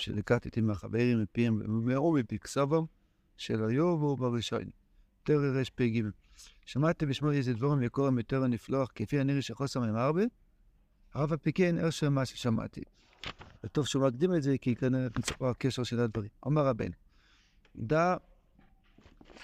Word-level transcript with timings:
שלקטתי 0.00 0.60
מהחברים 0.60 1.22
מפיהם 1.22 1.60
ומאו 1.64 2.12
מפי 2.12 2.38
כסובו, 2.38 2.86
שלא 3.36 3.70
יובו 3.70 4.16
בראשון. 4.16 4.62
תרא 5.22 5.60
רפ"ג. 5.60 6.02
שמעתי 6.64 7.06
בשמו 7.06 7.30
איזה 7.30 7.52
דבורם 7.52 7.82
יקורם 7.82 8.18
יותר 8.18 8.44
הנפלוח, 8.44 8.88
כפי 8.94 9.20
הנראה 9.20 9.42
שחוסר 9.42 9.80
מהם 9.80 9.96
הרבה, 11.12 11.36
פי 11.36 11.52
כן 11.52 11.78
אשר 11.78 12.10
מה 12.10 12.26
ששמעתי. 12.26 12.82
וטוב 13.64 13.86
שהוא 13.86 14.06
מקדים 14.06 14.34
את 14.34 14.42
זה, 14.42 14.58
כי 14.58 14.76
כנראה 14.76 15.06
נצפה 15.18 15.50
הקשר 15.50 15.82
של 15.82 16.00
הדברים. 16.00 16.30
אומר 16.42 16.66
רבנו, 16.66 16.94
דע, 17.76 18.16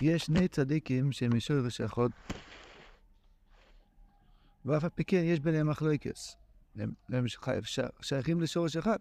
יש 0.00 0.25
שני 0.25 0.48
צדיקים 0.48 1.12
שהם 1.12 1.36
משור 1.36 1.57
ושייכות, 1.64 2.12
ואף 4.64 4.84
על 4.84 4.91
פי 4.91 5.04
כן 5.04 5.23
יש 5.25 5.41
ביניהם 5.41 5.70
מחלוקס. 5.70 6.36
הם 7.09 7.25
שייכים 8.00 8.41
לשורש 8.41 8.77
אחד. 8.77 8.98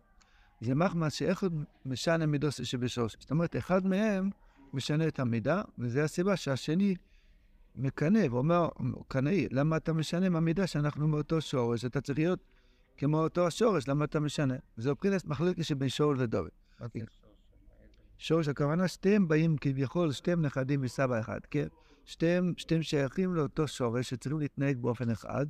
זה 0.66 0.76
מחמד 0.76 1.10
שאחד 1.10 1.50
משנה 1.86 2.26
מידוס 2.26 2.62
שבשורש. 2.64 3.16
זאת 3.20 3.32
אומרת, 3.32 3.56
אחד 3.56 3.88
מהם 3.88 4.30
משנה 4.74 5.08
את 5.08 5.20
המידה, 5.20 5.62
וזו 5.80 6.00
הסיבה 6.00 6.36
שהשני 6.36 6.96
מקנא 7.76 8.26
ואומר, 8.32 8.70
קנאי, 9.08 9.48
למה 9.52 9.78
אתה 9.78 9.94
משנה 9.94 10.30
מהמידה 10.30 10.68
שאנחנו 10.68 11.08
מאותו 11.08 11.42
שורש? 11.42 11.86
אתה 11.86 12.02
צריך 12.02 12.20
להיות 12.20 12.40
כמו 12.98 13.18
אותו 13.18 13.48
השורש, 13.48 13.88
למה 13.88 14.06
אתה 14.06 14.20
משנה? 14.20 14.56
זה 14.78 14.92
מבחינת 14.92 15.26
מחלוקת 15.26 15.64
שבין 15.64 15.90
שאול 15.90 16.16
ודוד. 16.20 16.50
שורש, 18.18 18.48
הכוונה 18.48 18.88
שתיהם 18.88 19.28
באים 19.28 19.58
כביכול, 19.58 20.12
שתיהם 20.12 20.42
נכדים 20.42 20.82
מסבא 20.82 21.20
אחד, 21.20 21.40
כן? 21.52 21.68
שתיהם, 22.06 22.54
שתיהם 22.58 22.82
שייכים 22.82 23.36
לאותו 23.36 23.68
שורש 23.68 24.10
שצריכים 24.10 24.40
להתנהג 24.40 24.78
באופן 24.78 25.10
אחד. 25.10 25.46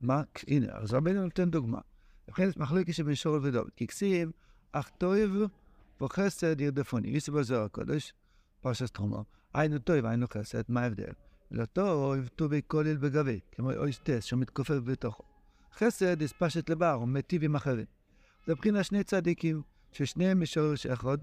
מה? 0.00 0.22
הנה, 0.48 0.66
אז 0.72 0.94
רבינו 0.94 1.22
נותן 1.24 1.50
דוגמה. 1.50 1.78
מבחינת 2.28 2.56
מחלוקת 2.56 2.94
שבין 2.94 3.14
שאול 3.14 3.40
ודוד. 3.42 3.70
כי 3.76 3.86
כסיב, 3.86 4.30
אך 4.72 4.90
טוב 4.98 5.16
וחסד 6.00 6.60
ירדפוני. 6.60 7.08
יש 7.08 7.28
בזוהר 7.28 7.64
הקודש, 7.64 8.12
פרשת 8.60 8.94
תרומה. 8.94 9.22
היינו 9.54 9.78
טוב, 9.78 10.06
היינו 10.06 10.26
חסד, 10.32 10.62
מה 10.68 10.80
ההבדל? 10.80 11.12
לא 11.50 11.64
טוב, 11.64 12.28
טובי 12.36 12.60
כולל 12.66 12.96
בגבי, 12.96 13.40
כמו 13.52 13.72
אוי 13.72 13.92
שטס 13.92 14.24
שמתכופף 14.24 14.78
בתוכו. 14.84 15.22
חסד 15.74 16.22
אספשת 16.22 16.70
לבר, 16.70 16.92
הוא 16.92 17.08
מיטיב 17.08 17.44
עם 17.44 17.54
אחרים. 17.54 17.86
זה 18.46 18.52
מבחינת 18.52 18.84
שני 18.84 19.04
צדיקים, 19.04 19.62
ששניהם 19.92 20.40
משורש 20.40 20.86
אחד, 20.86 21.18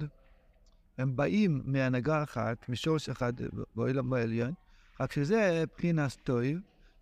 הם 0.97 1.15
באים 1.15 1.61
מהנהגה 1.65 2.23
אחת, 2.23 2.69
משורש 2.69 3.09
אחד 3.09 3.33
בעולם 3.75 4.13
העליון, 4.13 4.53
רק 4.99 5.11
שזה 5.11 5.63
מבחינת 5.63 6.15
טוב, 6.23 6.41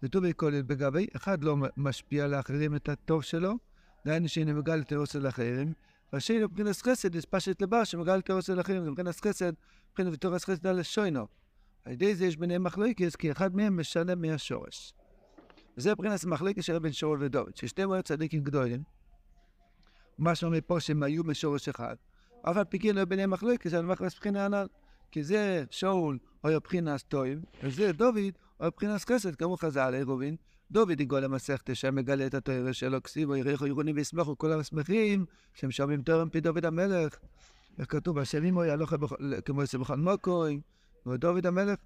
זה 0.02 0.09
טוב 0.09 0.31
כולל 0.31 0.62
בגבי, 0.62 1.08
אחד 1.16 1.44
לא 1.44 1.58
משפיע 1.78 2.23
על 2.23 2.34
האחרים 2.34 2.75
את 2.75 2.90
הטוב 2.90 3.23
שלו, 3.23 3.53
דהיינו 4.08 4.27
שהנה 4.27 4.53
מגל 4.53 4.75
לתירוץ 4.75 5.13
של 5.13 5.27
אחרים, 5.27 5.73
והשני 6.13 6.44
מבחינת 6.44 6.75
חסד 6.75 7.16
אספשת 7.16 7.61
לבר, 7.61 7.83
שמגל 7.83 8.16
לתירוץ 8.16 8.47
של 8.47 8.59
אחרים, 8.61 8.83
זה 8.83 8.91
מבחינת 8.91 9.16
חסד, 9.27 9.53
מבחינת 9.89 10.13
ותורס 10.13 10.45
חסד 10.45 10.67
על 10.67 10.80
השוינו. 10.80 11.27
על 11.86 11.94
ידי 11.94 12.16
זה 12.16 12.25
יש 12.25 12.38
ביניהם 12.38 12.63
מחלוקת, 12.63 13.16
כי 13.16 13.31
אחד 13.31 13.55
מהם 13.55 13.80
משנה 13.80 14.16
מהשורש. 14.16 14.94
וזה 15.78 15.91
מבחינת 15.91 16.25
מחלקת 16.25 16.63
של 16.63 16.80
בן 16.80 16.91
שאול 16.91 17.23
ודוד, 17.23 17.55
ששתיהם 17.55 17.91
היו 17.91 18.03
צדיקים 18.03 18.44
גדולים, 18.44 18.83
מה 20.17 20.35
שאומר 20.35 20.59
פה 20.67 20.80
שהם 20.80 21.03
היו 21.03 21.23
משורש 21.23 21.69
אחד, 21.69 21.95
אף 22.41 22.58
על 22.58 22.63
פי 22.63 22.80
כן 22.80 22.95
לא 22.95 23.05
ביניהם 23.05 23.31
מחלקת, 23.31 23.69
זה 23.69 23.81
מחלקת 23.81 24.16
מבחינה 24.16 24.45
הנ"ל, 24.45 24.67
כי 25.11 25.23
זה 25.23 25.63
שאול 25.69 26.17
היה 26.44 26.55
מבחינת 26.58 27.02
טוב, 27.08 27.25
וזה 27.63 27.91
דוד 27.91 28.17
היה 28.59 28.67
מבחינת 28.67 29.02
חסד, 29.02 29.35
כמו 29.35 29.58
חז"ל, 29.58 29.94
עירובין, 29.94 30.35
דוד 30.72 31.02
יגול 31.02 31.20
למסכת 31.20 31.76
שם 31.76 31.96
מגלה 31.96 32.26
את 32.26 32.34
התואר 32.34 32.72
שלו, 32.72 33.04
כסיבו 33.04 33.36
יראיכו 33.36 33.68
ירונים 33.68 33.96
וישמחו, 33.96 34.38
כל 34.38 34.52
השמחים, 34.52 35.26
שהם 35.54 35.72
שומעים 35.72 36.02
תואר 36.02 36.26
מפי 36.26 36.42
דוד 36.42 36.66
המלך, 36.66 37.16
איך 37.80 37.92
כתוב, 37.92 38.18
השם 38.18 38.44
עמו 38.44 38.64
יהלוך 38.64 38.94
כמו 39.46 39.62
בכל 39.80 39.96
מוקוים, 39.96 40.62
ודוד 41.06 41.46
המלך, 41.46 41.80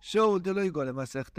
שאול 0.00 0.40
דלא 0.40 0.60
יגול 0.60 0.88
למסכת, 0.88 1.38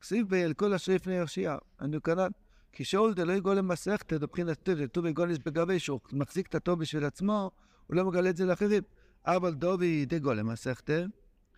כסיב 0.00 0.28
באל 0.28 0.52
כל 0.52 0.74
אשר 0.74 0.94
לפני 0.94 1.14
יושיע, 1.14 1.56
אנו 1.82 2.02
כנ"ל. 2.02 2.28
כי 2.72 2.84
שאול 2.84 3.14
דלא 3.14 3.32
יגולם 3.32 3.68
מסכתא 3.68 4.18
דבחינת 4.18 4.70
טוב, 4.92 5.06
יגולס 5.06 5.38
בגבי, 5.38 5.78
שהוא 5.78 6.00
מחזיק 6.12 6.46
את 6.46 6.54
הטוב 6.54 6.80
בשביל 6.80 7.04
עצמו, 7.04 7.50
הוא 7.86 7.96
לא 7.96 8.04
מגלה 8.04 8.30
את 8.30 8.36
זה 8.36 8.46
לאחרים. 8.46 8.82
אבל 9.26 9.54
דובי 9.54 10.04
דגולם 10.04 10.46
מסכתא, 10.46 11.04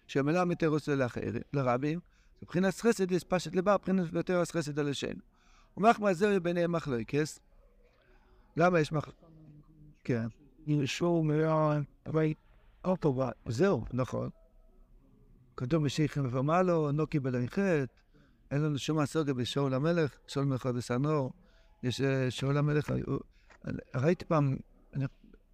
שמלא 0.06 0.44
מתירוס 0.44 0.88
לרבים, 1.52 2.00
מבחינת 2.42 2.74
חסד 2.74 3.12
יספשת 3.12 3.54
לבר, 3.54 3.76
מבחינת 3.76 4.12
יותר 4.12 4.44
חסד 4.44 4.78
על 4.78 4.88
השן. 4.88 5.14
ומחמא 5.76 6.12
זהו 6.12 6.40
ביניהם 6.42 6.72
מחלוקס. 6.72 7.40
למה 8.56 8.80
יש 8.80 8.92
מחלוקס? 8.92 9.20
כן. 10.04 10.26
אוטובט. 12.84 13.34
זהו, 13.48 13.84
נכון. 13.92 14.30
כתוב 15.56 15.84
בשייכם 15.84 16.26
ומעלו, 16.30 16.92
נוקי 16.92 17.20
בלנחת. 17.20 17.88
אין 18.50 18.62
לנו 18.62 18.78
שום 18.78 18.98
הסוגיה 18.98 19.34
בשאול 19.34 19.74
המלך, 19.74 20.18
שאול 20.26 20.44
מלך 20.44 20.68
וסנור. 20.74 21.32
יש 21.82 22.00
שאול 22.30 22.56
המלך, 22.56 22.90
ראיתי 23.94 24.24
פעם, 24.24 24.56
אני, 24.94 25.04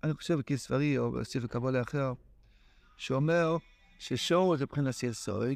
אני 0.02 0.14
חושב 0.14 0.42
כספרי 0.42 0.98
או 0.98 1.12
בספר 1.12 1.46
קבולה 1.46 1.82
אחר, 1.82 2.12
שאומר 2.96 3.56
ששאול 3.98 4.56
זה 4.56 4.64
מבחינת 4.64 5.02
יסוד, 5.02 5.48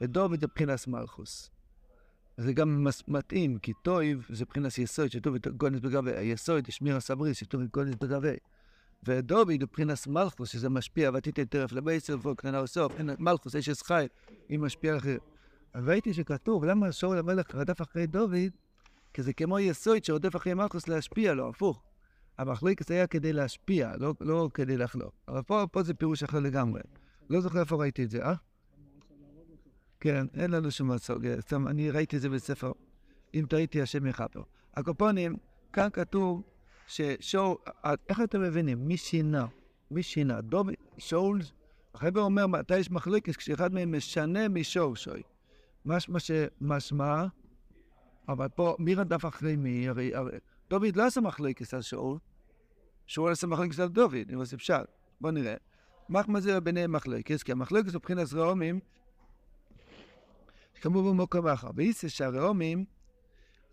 ודוד 0.00 0.40
זה 0.40 0.46
מבחינת 0.46 0.86
מלכוס. 0.86 1.50
זה 2.36 2.52
גם 2.52 2.86
מתאים, 3.08 3.58
כי 3.58 3.72
טויב 3.82 4.26
זה 4.30 4.44
מבחינת 4.44 4.78
יסוד, 4.78 5.08
שטוב 5.10 5.36
גונס 5.56 5.80
בגבי, 5.80 6.16
היסוד, 6.16 6.70
שמיר 6.70 6.96
הסבריס, 6.96 7.36
שטוב 7.36 7.62
גונס 7.72 7.94
בגבי. 7.94 8.36
ודוד 9.06 9.48
הוא 9.48 9.56
מבחינת 9.60 10.06
מלכוס, 10.06 10.48
שזה 10.48 10.68
משפיע, 10.68 11.10
ותיתן 11.14 11.44
טרף 11.44 11.72
לבייסר, 11.72 12.28
וקטנה 12.28 12.62
וסוף, 12.62 12.92
מלכוס, 13.18 13.56
אשס 13.56 13.82
חי, 13.82 14.06
היא 14.48 14.58
משפיעה 14.58 14.96
אחרת. 14.96 15.20
ראיתי 15.74 16.14
שכתוב, 16.14 16.64
למה 16.64 16.92
שאול 16.92 17.18
המלך 17.18 17.54
רדף 17.54 17.82
אחרי 17.82 18.06
דוד? 18.06 18.36
כי 19.14 19.22
זה 19.22 19.32
כמו 19.32 19.58
יסוד 19.58 20.04
שרודף 20.04 20.36
אחרי 20.36 20.54
מלכוס 20.54 20.88
להשפיע 20.88 21.34
לו, 21.34 21.48
הפוך. 21.48 21.82
המחלוקת 22.38 22.90
היה 22.90 23.06
כדי 23.06 23.32
להשפיע, 23.32 23.92
לא, 23.96 24.14
לא 24.20 24.48
כדי 24.54 24.76
לחלוק. 24.76 25.14
אבל 25.28 25.42
פה, 25.42 25.64
פה 25.72 25.82
זה 25.82 25.94
פירוש 25.94 26.22
אחר 26.22 26.40
לגמרי. 26.40 26.80
לא 27.30 27.40
זוכר 27.40 27.60
איפה 27.60 27.76
ראיתי 27.76 28.04
את 28.04 28.10
זה, 28.10 28.24
אה? 28.24 28.34
כן, 30.04 30.26
אין 30.34 30.50
לנו 30.50 30.70
שום 30.70 30.90
מסוגיה. 30.90 31.40
סתם, 31.40 31.68
אני 31.68 31.90
ראיתי 31.90 32.16
את 32.16 32.20
זה 32.20 32.28
בספר, 32.28 32.72
אם 33.34 33.44
טעיתי, 33.48 33.82
השם 33.82 34.06
יכפר. 34.06 34.42
הקופונים, 34.74 35.36
כאן 35.72 35.88
כתוב 35.92 36.42
ששאול, 36.86 37.56
איך 38.08 38.20
אתם 38.24 38.42
מבינים? 38.42 38.88
מי 38.88 38.96
שינה? 38.96 39.46
מי 39.90 40.02
שינה? 40.02 40.40
דוב, 40.40 40.66
שאול, 40.98 41.40
החבר 41.94 42.20
אומר, 42.20 42.46
מתי 42.46 42.78
יש 42.78 42.90
מחלוקת? 42.90 43.36
כשאחד 43.36 43.74
מהם 43.74 43.96
משנה 43.96 44.48
משור 44.48 44.96
שוי. 44.96 45.22
משמע 45.84 46.18
שמשמע, 46.18 47.24
אבל 48.28 48.48
פה, 48.48 48.76
מי 48.78 48.94
רדף 48.94 49.24
אחרי 49.24 49.56
מי? 49.56 49.88
הרי, 49.88 50.12
דוד 50.70 50.96
לא 50.96 51.06
עשה 51.06 51.20
מחלוקת 51.20 51.74
על 51.74 51.82
שאול, 51.82 52.18
שאול 53.06 53.32
עשה 53.32 53.46
מחלוקת 53.46 53.78
על 53.78 53.88
דוד, 53.88 54.30
אם 54.32 54.38
עושה 54.38 54.56
פשט. 54.56 54.86
בוא 55.20 55.30
נראה. 55.30 55.54
מה 56.08 56.40
זה 56.40 56.60
ביניהם 56.60 56.92
מחלוקת? 56.92 57.42
כי 57.42 57.52
המחלוקת 57.52 57.94
מבחינת 57.94 58.32
רעומים, 58.32 58.80
כמו 60.80 61.02
במקום 61.02 61.46
אחר. 61.46 61.70
ואיסה 61.74 62.08
שהרעומים 62.08 62.84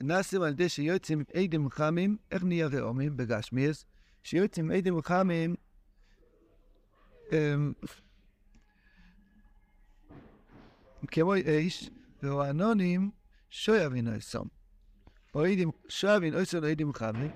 נעשים 0.01 0.41
על 0.41 0.50
ידי 0.50 0.69
שיוצאים 0.69 1.23
עדים 1.34 1.69
חמים, 1.69 2.17
איך 2.31 2.44
נהיה 2.44 2.67
רעומים 2.67 3.17
בגשמיאס? 3.17 3.85
שיוצאים 4.23 4.72
עדים 4.72 5.01
חמים, 5.01 5.56
כמו 11.07 11.34
איש, 11.34 11.89
ואנונים 12.23 13.12
שויאבין 13.50 14.07
אויסום. 14.07 14.47
אוידים, 15.35 15.72
שויאבין 15.88 16.35
אויסום 16.35 16.63
אוידים 16.63 16.94
חמי, 16.94 17.28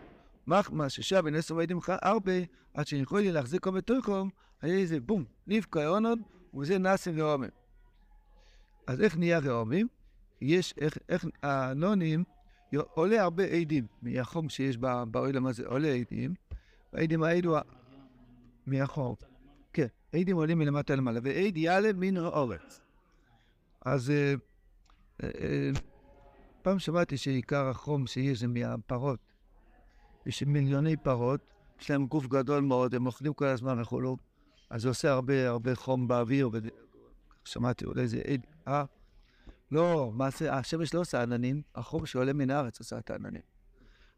מחמא 0.47 0.89
ששויאבין 0.89 1.33
אויסום 1.33 1.57
אוידים 1.57 1.81
חמי, 1.81 1.95
הרבה, 2.01 2.31
עד 2.73 2.87
שיכולים 2.87 3.33
להחזיק 3.33 3.67
בתוכם, 3.67 4.27
היה 4.61 4.77
איזה 4.77 4.99
בום, 4.99 5.25
נפקע 5.47 5.87
עונות, 5.87 6.19
וזה 6.53 6.77
נעשים 6.77 7.19
רעומים. 7.19 7.49
אז 8.87 9.01
איך 9.01 9.17
נהיה 9.17 9.39
רעומים? 9.39 9.87
יש, 10.41 10.73
איך, 10.77 10.97
איך 11.09 11.25
האנונים, 11.43 12.23
עולה 12.73 13.21
הרבה 13.21 13.43
עדים 13.43 13.87
מהחום 14.01 14.49
שיש 14.49 14.77
בעולם 15.11 15.47
הזה, 15.47 15.67
עולה 15.67 15.87
עדים, 15.87 16.33
העדים 16.93 17.23
האלו 17.23 17.55
מהחום. 18.65 19.15
כן, 19.73 19.87
עדים 20.13 20.35
עולים 20.35 20.59
מלמטה 20.59 20.95
למעלה, 20.95 21.19
ועד 21.23 21.57
יעלה 21.57 21.93
מן 21.93 22.17
האורץ. 22.17 22.81
אז 23.85 24.09
אה, 24.09 24.33
אה, 25.23 25.69
פעם 26.61 26.79
שמעתי 26.79 27.17
שעיקר 27.17 27.67
החום 27.67 28.07
שיש 28.07 28.39
זה 28.39 28.47
מהפרות. 28.47 29.19
יש 30.25 30.43
מיליוני 30.43 30.97
פרות, 30.97 31.41
יש 31.81 31.91
להם 31.91 32.05
גוף 32.05 32.27
גדול 32.27 32.61
מאוד, 32.61 32.95
הם 32.95 33.05
אוכלים 33.05 33.33
כל 33.33 33.45
הזמן 33.45 33.81
וכולו, 33.81 34.17
אז 34.69 34.81
זה 34.81 34.89
עושה 34.89 35.11
הרבה 35.11 35.47
הרבה 35.47 35.75
חום 35.75 36.07
באוויר, 36.07 36.49
שמעתי 37.45 37.85
אולי 37.85 38.07
זה 38.07 38.21
עד, 38.27 38.45
אה? 38.67 38.83
לא, 39.71 40.13
זה, 40.37 40.53
השמש 40.53 40.93
לא 40.93 40.99
עושה 40.99 41.21
עננים, 41.21 41.61
החום 41.75 42.05
שעולה 42.05 42.33
מן 42.33 42.49
הארץ 42.49 42.79
עושה 42.79 42.97
את 42.97 43.09
העננים. 43.09 43.41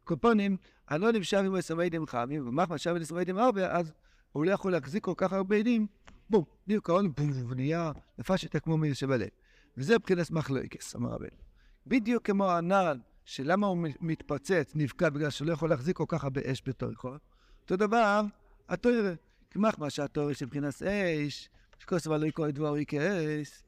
קופונים, 0.04 0.56
אני 0.90 1.00
לא 1.00 1.12
נמשך 1.12 1.38
עם 1.38 1.80
עדים 1.80 2.06
חמים, 2.06 2.48
ומחמד 2.48 2.76
עשר 2.76 3.18
עדים 3.18 3.38
הרבה, 3.38 3.72
אז 3.72 3.92
הוא 4.32 4.44
לא 4.44 4.50
יכול 4.50 4.72
להחזיק 4.72 5.04
כל 5.04 5.14
כך 5.16 5.32
הרבה 5.32 5.56
עדים, 5.56 5.86
בום, 6.30 6.44
דיוקרון, 6.66 7.12
בום, 7.12 7.30
ונהיה 7.48 7.92
לפשט 8.18 8.56
כמו 8.62 8.76
מי 8.76 8.94
שבלב. 8.94 9.28
וזה 9.76 9.94
מבחינת 9.94 10.30
מחלוקס, 10.30 10.96
אמר 10.96 11.10
רבנו. 11.10 11.28
בדיוק 11.86 12.26
כמו 12.26 12.50
הנעל, 12.50 12.98
שלמה 13.24 13.66
הוא 13.66 13.78
מתפוצץ, 14.00 14.72
נפקד, 14.74 15.14
בגלל 15.14 15.30
שהוא 15.30 15.48
לא 15.48 15.52
יכול 15.52 15.70
להחזיק 15.70 15.96
כל 15.96 16.04
כך 16.08 16.24
הרבה 16.24 16.40
אש 16.52 16.62
בתוכו. 16.66 17.14
אותו 17.62 17.76
דבר, 17.76 18.22
התוירה. 18.68 19.12
כמחמד 19.50 19.88
שהתוירה 19.88 20.32
מבחינת 20.42 20.82
אש, 20.82 21.48
שכוס 21.78 22.06
אבל 22.06 22.20
לא 22.20 22.26
יקרא 22.26 22.50
דברי 22.50 22.84
כאש, 22.86 23.62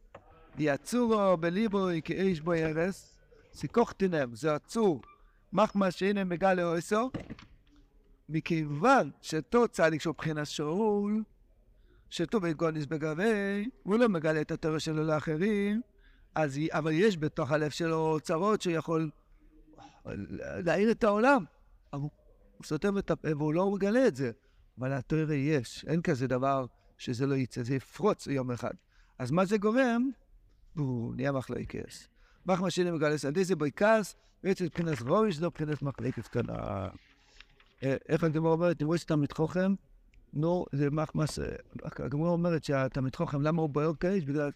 יצורו 0.59 1.37
בליבוי 1.37 2.01
כאש 2.05 2.41
בו 2.41 2.53
ארס, 2.53 3.19
סיכוכתינם, 3.53 4.35
זה 4.35 4.55
עצור, 4.55 5.03
מחמד 5.53 5.91
שהנה 5.91 6.25
מגלה 6.25 6.65
אויסו, 6.65 7.11
מכיוון 8.29 9.11
שאותו 9.21 9.69
צדיק 9.69 10.01
שהוא 10.01 10.15
מבחינת 10.15 10.47
שאול, 10.47 11.23
שטוב 12.11 12.47
גונס 12.47 12.87
בגבי, 12.87 13.69
הוא 13.83 13.99
לא 13.99 14.09
מגלה 14.09 14.41
את 14.41 14.51
התורה 14.51 14.81
שלו 14.81 15.05
לאחרים, 15.05 15.81
אז, 16.35 16.59
אבל 16.71 16.93
יש 16.93 17.17
בתוך 17.17 17.53
הלב 17.53 17.71
שלו 17.71 18.19
צרות 18.23 18.63
שיכול 18.63 19.11
להאיר 20.65 20.91
את 20.91 21.05
העולם. 21.05 21.45
הוא 21.91 22.11
סותם 22.65 22.99
את 22.99 23.11
הפה 23.11 23.29
והוא 23.37 23.55
לא 23.55 23.71
מגלה 23.71 24.07
את 24.07 24.17
זה. 24.17 24.31
אבל 24.79 24.93
התורה 24.93 25.35
יש, 25.35 25.85
אין 25.89 26.03
כזה 26.03 26.27
דבר 26.27 26.67
שזה 26.99 27.27
לא 27.27 27.35
יצא, 27.35 27.63
זה 27.63 27.75
יפרוץ 27.75 28.27
יום 28.27 28.51
אחד. 28.51 28.75
אז 29.19 29.31
מה 29.31 29.45
זה 29.45 29.59
גורם? 29.59 30.11
הוא 30.77 31.15
נהיה 31.15 31.33
מחלקס. 31.33 32.09
מחמא 32.47 32.71
שיני 32.71 32.91
מגלס 32.91 33.25
על 33.25 33.33
דיזה 33.33 33.57
בוי 33.57 33.71
כעס, 33.77 34.17
בעצם 34.45 34.65
מבחינת 34.65 35.03
רויש, 35.03 35.37
זה 35.37 35.47
מבחינת 35.47 35.83
מחלקת 35.83 36.27
כאן. 36.27 36.51
אה, 36.51 36.89
איך 38.09 38.25
הגמור 38.25 38.53
אומרת, 38.53 38.79
תראו 38.79 38.99
שתלמיד 38.99 39.33
חוכם, 39.33 39.75
נו, 40.33 40.67
זה 40.73 40.91
מחמס, 40.91 41.39
הגמור 41.83 42.29
אומרת 42.29 42.65
שהתלמיד 42.65 43.17
חוכם, 43.17 43.43
למה 43.43 43.63
הוא 43.63 43.71
בוער 43.71 43.93
כאש? 44.01 44.25
בגלל 44.25 44.51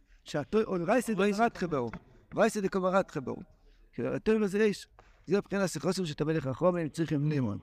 רייסד 0.67 1.21
רייסד 1.21 1.57
חברו, 1.57 1.91
רייסד 2.37 2.67
כמרת 2.67 3.11
חברו. 3.11 3.37
יותר 3.99 4.39
מזה 4.39 4.65
יש, 4.65 4.87
זה 5.27 5.37
מבחינת 5.37 5.67
סיכוסים 5.67 6.07
של 6.07 6.15
תלמיד 6.15 6.37
החכמים 6.37 6.89
צריכים 6.89 7.29
לימוד. 7.29 7.59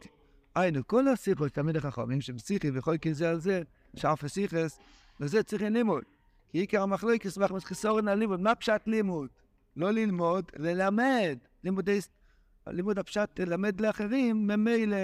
היינו, 0.56 0.88
כל 0.88 1.08
השיחות 1.08 1.50
של 1.50 1.56
תלמיד 1.56 1.78
החכמים, 1.78 2.22
שהם 2.22 2.38
פסיכי 2.38 2.72
וכל 2.74 2.98
כזה 2.98 3.30
על 3.30 3.40
זה, 3.40 3.62
שאף 3.96 4.24
הסיכס, 4.24 4.80
וזה 5.20 5.44
צריכים 5.44 5.74
לימוד. 5.74 6.04
כי 6.52 6.58
עיקר 6.58 6.82
המחלוקת 6.82 7.38
מחמס 7.38 7.64
חיסורן 7.64 8.08
על 8.08 8.20
לימוד, 8.20 8.40
מה 8.40 8.56
פשט 8.56 8.82
לימוד? 8.88 9.30
לא 9.76 9.92
ללמוד, 9.92 10.52
ללמד. 10.56 11.38
לימודי, 11.64 12.00
לימוד 12.68 13.00
הפשט 13.00 13.40
ללמד 13.40 13.82
לאחרים, 13.82 14.48
ממילא 14.48 14.98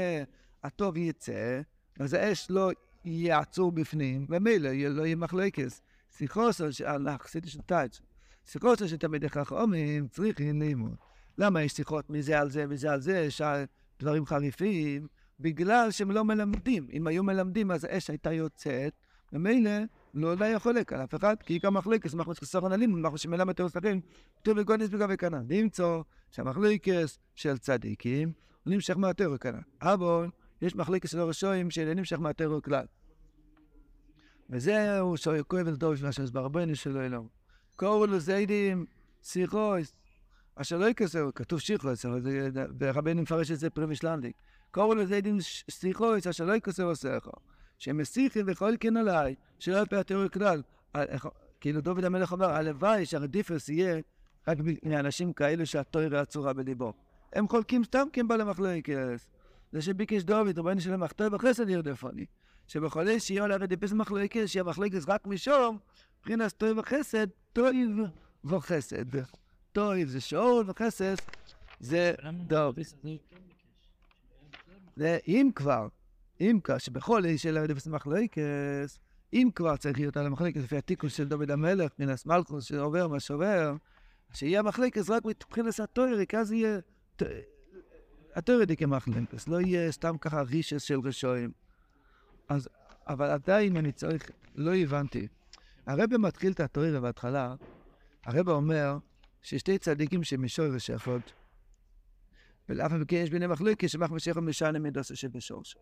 הטוב 0.64 0.98
יצא, 0.98 1.62
אז 2.00 2.14
האש 2.14 2.48
לא 2.50 2.72
יהיה 3.06 3.40
עצור 3.40 3.72
בפנים, 3.72 4.26
ממילא 4.30 4.70
לא 4.70 5.06
יהיה 5.06 5.16
מחלוקס. 5.16 5.82
שיחוסו 6.18 6.74
של 6.74 6.86
חסידי 7.22 7.50
של 7.50 7.62
טייץ, 7.62 8.02
שיחוסו 8.46 8.88
של 8.88 8.98
תלמידי 8.98 9.30
חכמים 9.30 10.08
צריכים 10.08 10.62
ללמוד. 10.62 10.96
למה 11.38 11.64
יש 11.64 11.72
שיחות 11.72 12.10
מזה 12.10 12.40
על 12.40 12.50
זה, 12.50 12.68
מזה 12.68 12.92
על 12.92 13.02
זה, 13.02 13.28
דברים 14.00 14.26
חריפים? 14.26 15.08
בגלל 15.40 15.92
שהם 15.92 16.12
לא 16.12 16.24
מלמדים. 16.24 16.88
אם 16.94 17.08
היו 17.08 17.24
מלמדים, 17.24 17.72
אז 17.72 17.84
האש 17.84 18.10
הייתה 18.10 18.34
יוצאת, 18.34 18.94
ממילא 19.34 19.72
לא 20.18 20.36
היה 20.40 20.60
חולק 20.60 20.94
על 20.94 21.04
אף 21.04 21.16
אחד, 21.16 21.36
כי 21.44 21.54
עיקר 21.54 21.70
מחלוקס, 21.70 22.14
מחלוקס 22.14 22.40
חסר 22.40 22.66
הנלים, 22.66 23.02
מחלוקס 23.02 23.22
שמלמד 23.22 23.62
האחרים, 23.62 24.02
כתוב 24.42 24.60
בגודס 24.60 24.90
בגבי 24.90 25.18
כנן. 25.18 25.46
למצוא 25.50 26.04
שהמחלוקס 26.32 27.20
של 27.36 27.58
צדיקים 27.58 28.32
הוא 28.64 28.74
נמשך 28.74 28.98
מהטרור 28.98 29.38
כנן. 29.38 29.60
אבל 29.82 30.28
יש 30.62 30.76
מחלוקס 30.76 31.12
של 31.12 31.20
הרשועים 31.20 31.72
שאין 31.72 31.98
נמשך 31.98 32.20
מהטרור 32.20 32.62
כלל. 32.62 32.86
וזהו 34.50 35.18
שכואב 35.18 35.68
את 35.68 35.78
דוב 35.78 36.06
אשר 36.06 36.24
הסברבנו 36.24 36.76
שלו 36.76 37.02
אלוהו. 37.02 37.28
קוראו 37.76 38.06
לזיידים 38.06 38.86
סיכויס, 39.24 39.94
אשר 40.56 40.78
לא 40.78 40.86
יקסר, 40.86 41.30
כתוב 41.36 41.60
שיכוס, 41.60 42.06
ורבנו 42.80 43.22
מפרש 43.22 43.52
את 43.52 43.60
זה 43.60 43.70
פרמישלנדיק. 43.70 44.36
קוראו 44.72 44.96
לזיידים 44.96 45.38
סיכויס, 45.72 46.28
אשר 46.28 46.46
לא 46.46 46.54
יקסר 46.54 46.84
עושיך. 46.84 47.28
שהם 47.78 47.98
מסיחים 47.98 48.46
וכל 48.48 48.74
כן 48.80 48.98
עליי, 48.98 49.36
שלא 49.60 49.78
יפה 49.78 50.00
התיאור 50.00 50.28
כלל. 50.28 50.62
כאילו 51.62 51.82
דוד 51.82 52.04
המלך 52.04 52.32
אומר, 52.32 52.50
הלוואי 52.50 53.06
שהרדיפרס 53.06 53.70
יהיה 53.70 54.02
רק 54.48 54.58
מאנשים 54.84 55.34
כאלו 55.34 55.66
שהתוירה 55.66 56.22
עצורה 56.22 56.54
בליבו. 56.54 56.94
הם 57.34 57.48
חולקים 57.48 57.84
סתם 57.84 58.08
כי 58.14 58.20
הם 58.20 58.28
בעלי 58.28 58.44
מחלוקס. 58.44 59.28
זה 59.72 59.82
שביקש 59.82 60.24
דוד, 60.24 60.60
רבנו 60.60 60.82
שלם 60.82 61.00
מחתר 61.00 61.30
בחסד 61.30 61.70
ירדפוני. 61.70 62.26
שבכל 62.68 63.20
שיהיה 63.20 63.44
עליו 63.44 63.58
רדיפס 63.62 63.92
מחלוקס, 63.92 64.46
שיהיה 64.46 64.64
מחלוקס 64.64 65.06
רק 65.08 65.28
משום, 65.28 65.78
מבחינת 66.20 66.52
טוב 66.52 66.78
וחסד, 66.78 67.28
טוב 67.54 67.76
וחסד. 68.46 69.06
טוב 69.72 70.06
זה 70.06 70.22
שאול 70.22 70.70
וחסד 70.70 71.16
זה 71.80 72.14
דוב. 72.48 72.76
אם 75.28 75.50
כבר, 75.56 75.88
אם 76.42 76.60
כבר, 76.64 76.78
שבכל 76.78 77.26
איש 77.26 77.44
של 77.44 77.58
הרדיפס 77.58 77.88
מחלוקס, 77.88 79.00
אם 79.34 79.50
כבר 79.56 79.78
צריך 79.78 80.00
להיות 80.00 80.18
על 80.18 80.26
המחלקת 80.26 80.58
לפי 80.60 80.78
התיקון 80.78 81.10
של 81.10 81.28
דוד 81.28 81.52
המלך, 81.52 81.92
מנס 82.00 82.26
מלכוס 82.26 82.64
שעובר 82.64 83.08
מה 83.08 83.20
שעובר, 83.20 83.76
שיהיה 84.34 84.60
המחלקת 84.60 85.10
רק 85.10 85.26
מבחינת 85.26 86.00
כי 86.30 86.38
אז 86.38 86.52
יהיה... 86.52 86.80
התוירי 88.36 88.66
די 88.66 88.76
כמחלקת, 88.76 89.48
לא 89.48 89.62
יהיה 89.62 89.92
סתם 89.92 90.18
ככה 90.18 90.42
רישס 90.42 90.82
של 90.82 91.00
רשועים. 91.00 91.52
אז, 92.50 92.70
אבל 93.08 93.30
עדיין 93.30 93.78
אני 93.78 93.92
צריך, 93.92 94.32
לא 94.56 94.76
הבנתי. 94.76 95.28
הרב 95.86 96.18
מתחיל 96.18 96.52
את 96.52 96.60
התוירי 96.60 97.00
בהתחלה, 97.00 97.56
הרב 98.26 98.50
אומר 98.50 98.98
ששתי 99.42 99.78
צדיקים 99.78 100.24
שמשור 100.24 100.66
ושפות, 100.74 101.34
ולאף 102.70 102.92
על 102.92 103.04
כן 103.08 103.16
יש 103.16 103.30
ביניהם 103.30 103.52
מחלוקת 103.52 103.90
שמח 103.90 104.12
משך 104.12 104.38
משנה 104.38 104.80
מדוסה 104.80 105.16
שבשורשו. 105.16 105.80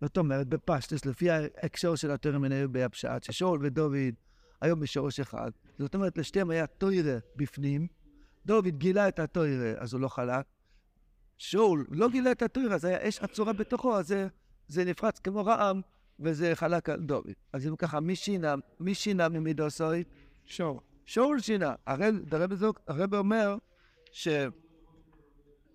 זאת 0.00 0.16
אומרת, 0.18 0.46
בפשטס, 0.46 1.04
לפי 1.04 1.30
ההקשר 1.30 1.94
של 1.94 2.38
מנהל 2.38 2.66
בהפשט, 2.66 3.22
ששאול 3.22 3.60
ודוד 3.62 4.14
היו 4.60 4.76
בשורש 4.76 5.20
אחד, 5.20 5.50
זאת 5.78 5.94
אומרת, 5.94 6.18
לשתיהם 6.18 6.50
היה 6.50 6.66
תוירה 6.66 7.18
בפנים, 7.36 7.86
דוד 8.46 8.66
גילה 8.78 9.08
את 9.08 9.18
התוירה, 9.18 9.72
אז 9.78 9.92
הוא 9.92 10.00
לא 10.00 10.08
חלק. 10.08 10.46
שאול 11.38 11.86
לא 11.90 12.08
גילה 12.08 12.32
את 12.32 12.42
התוירה, 12.42 12.74
אז 12.74 12.84
היה 12.84 13.08
אש 13.08 13.18
עצורה 13.18 13.52
בתוכו, 13.52 13.98
אז 13.98 14.08
זה, 14.08 14.26
זה 14.68 14.84
נפרץ 14.84 15.18
כמו 15.18 15.46
רעם, 15.46 15.80
וזה 16.20 16.54
חלק 16.54 16.88
על 16.88 17.00
דוד. 17.00 17.32
אז 17.52 17.66
אם 17.66 17.76
ככה, 17.76 18.00
מי 18.00 18.16
שינה, 18.16 18.54
מי 18.80 18.94
שינה 18.94 19.28
ממידוסוי? 19.28 20.04
שאול. 20.44 20.78
שאול 21.06 21.40
שינה. 21.40 21.74
הרב 21.86 23.14
אומר 23.14 23.56
ש... 24.12 24.28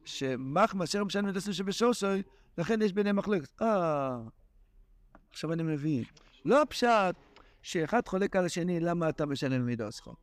שמחמא 0.05 0.83
אשר 0.83 1.03
משנה 1.03 1.21
מידוסוי 1.21 1.53
שבשורשוי, 1.53 2.23
לכן 2.57 2.81
יש 2.81 2.93
ביניהם 2.93 3.15
מחלוקת. 3.15 3.61
אה, 3.61 4.17
עכשיו 5.31 5.53
אני 5.53 5.63
מבין. 5.63 6.03
לא 6.45 6.61
הפשט 6.61 7.15
שאחד 7.61 8.07
חולק 8.07 8.35
על 8.35 8.45
השני, 8.45 8.79
למה 8.79 9.09
אתה 9.09 9.25
משנה 9.25 9.57
ממידוסכו? 9.59 10.13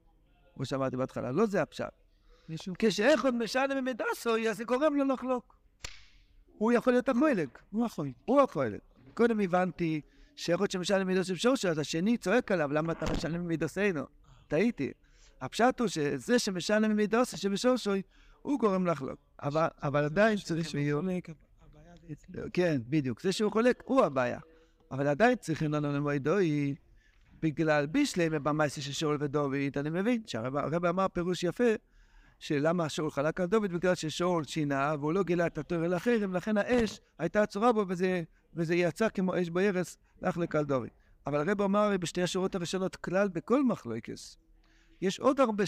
כמו 0.55 0.65
שאמרתי 0.65 0.97
בהתחלה, 0.97 1.33
לא 1.33 1.47
זה 1.47 1.63
הפשט. 1.63 1.93
כשאחד 2.79 3.35
משנה 3.35 3.81
ממידוסו, 3.81 4.37
אז 4.51 4.57
זה 4.57 4.65
גורם 4.65 4.97
לו 4.97 5.05
לחלוק. 5.05 5.57
הוא 6.59 6.73
יכול 6.73 6.93
להיות 6.93 7.09
החולק. 7.09 7.63
הוא 7.71 7.87
החולק. 7.87 8.15
הוא 8.25 8.41
החולק. 8.41 8.81
קודם 9.15 9.41
הבנתי 9.41 10.01
שאחד 10.37 10.71
שמשנה 10.71 11.05
ממידוסו 11.05 11.37
שורשו, 11.37 11.69
אז 11.69 11.79
השני 11.79 12.17
צועק 12.17 12.53
עליו, 12.53 12.73
למה 12.73 12.93
אתה 12.93 13.13
משנה 13.13 13.39
ממידוסנו? 13.39 14.05
טעיתי. 14.49 14.93
הפשט 15.41 15.81
הוא 15.81 15.89
שזה 15.89 16.39
שמשנה 16.39 16.89
ממידוסו 16.89 17.37
שבשורשו, 17.37 17.93
הוא 18.43 18.59
גורם 18.59 18.87
לחלוק. 18.87 19.19
אבל 19.83 20.05
עדיין 20.05 20.39
צריך 20.39 20.69
שיהיו... 20.69 21.01
כן, 22.53 22.81
בדיוק. 22.89 23.21
זה 23.21 23.33
שהוא 23.33 23.53
חולק 23.53 23.83
הוא 23.87 24.05
הבעיה. 24.05 24.39
אבל 24.91 25.07
עדיין 25.07 25.37
צריכים 25.37 25.73
לנו 25.73 25.93
למועדוי 25.93 26.75
בגלל 27.43 27.87
בישלמה 27.87 28.39
במעשה 28.39 28.81
של 28.81 28.93
שאול 28.93 29.17
ודוד. 29.21 29.55
אני 29.77 29.91
מבין 29.91 30.23
שהרב 30.27 30.85
אמר 30.85 31.09
פירוש 31.09 31.45
יפה, 31.45 31.65
שלמה 32.39 32.89
שאול 32.89 33.11
חלק 33.11 33.41
על 33.41 33.47
דוד? 33.47 33.73
בגלל 33.73 33.95
ששאול 33.95 34.45
שינה 34.45 34.95
והוא 35.01 35.13
לא 35.13 35.23
גילה 35.23 35.47
את 35.47 35.59
התואר 35.59 35.85
אל 35.85 35.95
החרם, 35.95 36.35
לכן 36.35 36.57
האש 36.57 37.01
הייתה 37.19 37.43
עצורה 37.43 37.73
בו 37.73 37.85
וזה, 37.89 38.23
וזה 38.55 38.75
יצא 38.75 39.09
כמו 39.09 39.43
אש 39.43 39.51
בארץ 39.51 39.97
לחלק 40.23 40.57
על 40.57 40.65
דוד. 40.65 40.89
אבל 41.27 41.49
הרב 41.49 41.63
אמר 41.63 41.97
בשתי 42.01 42.23
השורות 42.23 42.55
הראשונות 42.55 42.97
כלל 42.97 43.29
בכל 43.29 43.65
מחלוקס. 43.65 44.37
יש 45.01 45.21
עוד 45.21 45.41
הרבה 45.41 45.65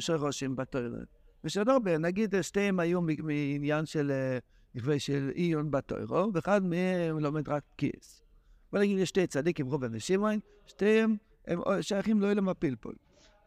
שורשים 0.00 0.56
בתואר. 0.56 0.92
יש 1.44 1.56
עוד 1.56 1.68
הרבה, 1.68 1.98
נגיד 1.98 2.42
שתיהם 2.42 2.80
היו 2.80 3.00
מעניין 3.00 3.86
של... 3.86 4.12
נכווה 4.74 4.98
של 4.98 5.30
עיון 5.34 5.70
בתוירו, 5.70 6.30
ואחד 6.34 6.62
מהם 6.64 7.18
לומד 7.18 7.48
רק 7.48 7.62
כיס. 7.76 8.22
בוא 8.72 8.78
נגיד 8.80 8.98
יש 8.98 9.08
שתי 9.08 9.26
צדיקים, 9.26 9.66
רובן 9.66 9.94
ושמעון, 9.94 10.38
שתיהם 10.66 11.16
הם 11.46 11.60
שייכים 11.80 12.20
לא 12.20 12.32
אלם 12.32 12.48
הפלפול. 12.48 12.94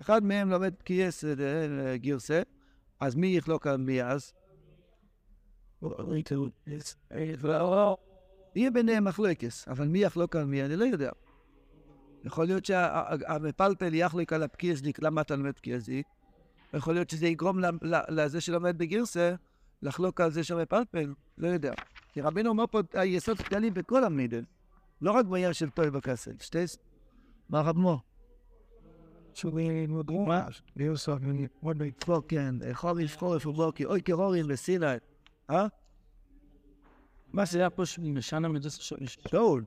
אחד 0.01 0.23
מהם 0.23 0.49
לומד 0.49 0.73
כיס 0.85 1.23
גירסה, 1.95 2.41
אז 2.99 3.15
מי 3.15 3.27
יחלוק 3.27 3.67
על 3.67 3.77
מי 3.77 4.03
אז? 4.03 4.33
יהיה 8.55 8.71
ביניהם 8.71 9.03
מחלוקס, 9.03 9.67
אבל 9.67 9.87
מי 9.87 9.99
יחלוק 9.99 10.35
על 10.35 10.45
מי 10.45 10.63
אני 10.63 10.75
לא 10.75 10.85
יודע. 10.85 11.11
יכול 12.23 12.45
להיות 12.45 12.65
שהמפלפל 12.65 13.93
יחלוק 13.93 14.33
על 14.33 14.43
הפקיעזיק, 14.43 14.99
למה 15.01 15.21
אתה 15.21 15.35
לומד 15.35 15.55
פקיעזיק? 15.55 16.07
יכול 16.73 16.93
להיות 16.93 17.09
שזה 17.09 17.27
יגרום 17.27 17.59
לזה 18.09 18.41
שלומד 18.41 18.77
בגירסה 18.77 19.35
לחלוק 19.81 20.21
על 20.21 20.31
זה 20.31 20.43
שהמפלפל, 20.43 21.13
לא 21.37 21.47
יודע. 21.47 21.73
כי 22.13 22.21
רבינו 22.21 22.49
אומר 22.49 22.67
פה 22.71 22.81
היסוד 22.93 23.41
כללי 23.41 23.71
בכל 23.71 24.03
המידל, 24.03 24.43
לא 25.01 25.11
רק 25.11 25.25
בעניין 25.25 25.53
של 25.53 25.69
טוי 25.69 25.87
וכסל. 25.93 26.31
שתי... 26.39 26.63
מה 27.49 27.61
רב 27.61 27.77
מו? 27.77 27.99
פה 32.05 32.21
כן, 32.27 32.55
חורף 32.73 33.17
חורף 33.17 33.45
ובוקי, 33.45 33.85
אוי 33.85 34.01
כרורים 34.01 34.45
וסיני. 34.49 34.85
אה? 35.49 35.67
מה 37.33 37.45
זה 37.45 37.59
היה 37.59 37.69
פה 37.69 37.83
משנה 37.99 38.47
מדוס 38.47 38.93
שאול. 39.05 39.65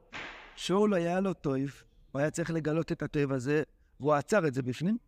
שאול 0.57 0.95
היה 0.95 1.21
לו 1.21 1.35
טויב, 1.35 1.83
הוא 2.12 2.21
היה 2.21 2.31
צריך 2.31 2.50
לגלות 2.50 2.93
את 2.93 3.02
הטויב 3.02 3.33
הזה, 3.33 3.62
והוא 4.00 4.14
עצר 4.14 4.47
את 4.47 4.55
זה 4.55 4.62
בפנים. 4.62 4.99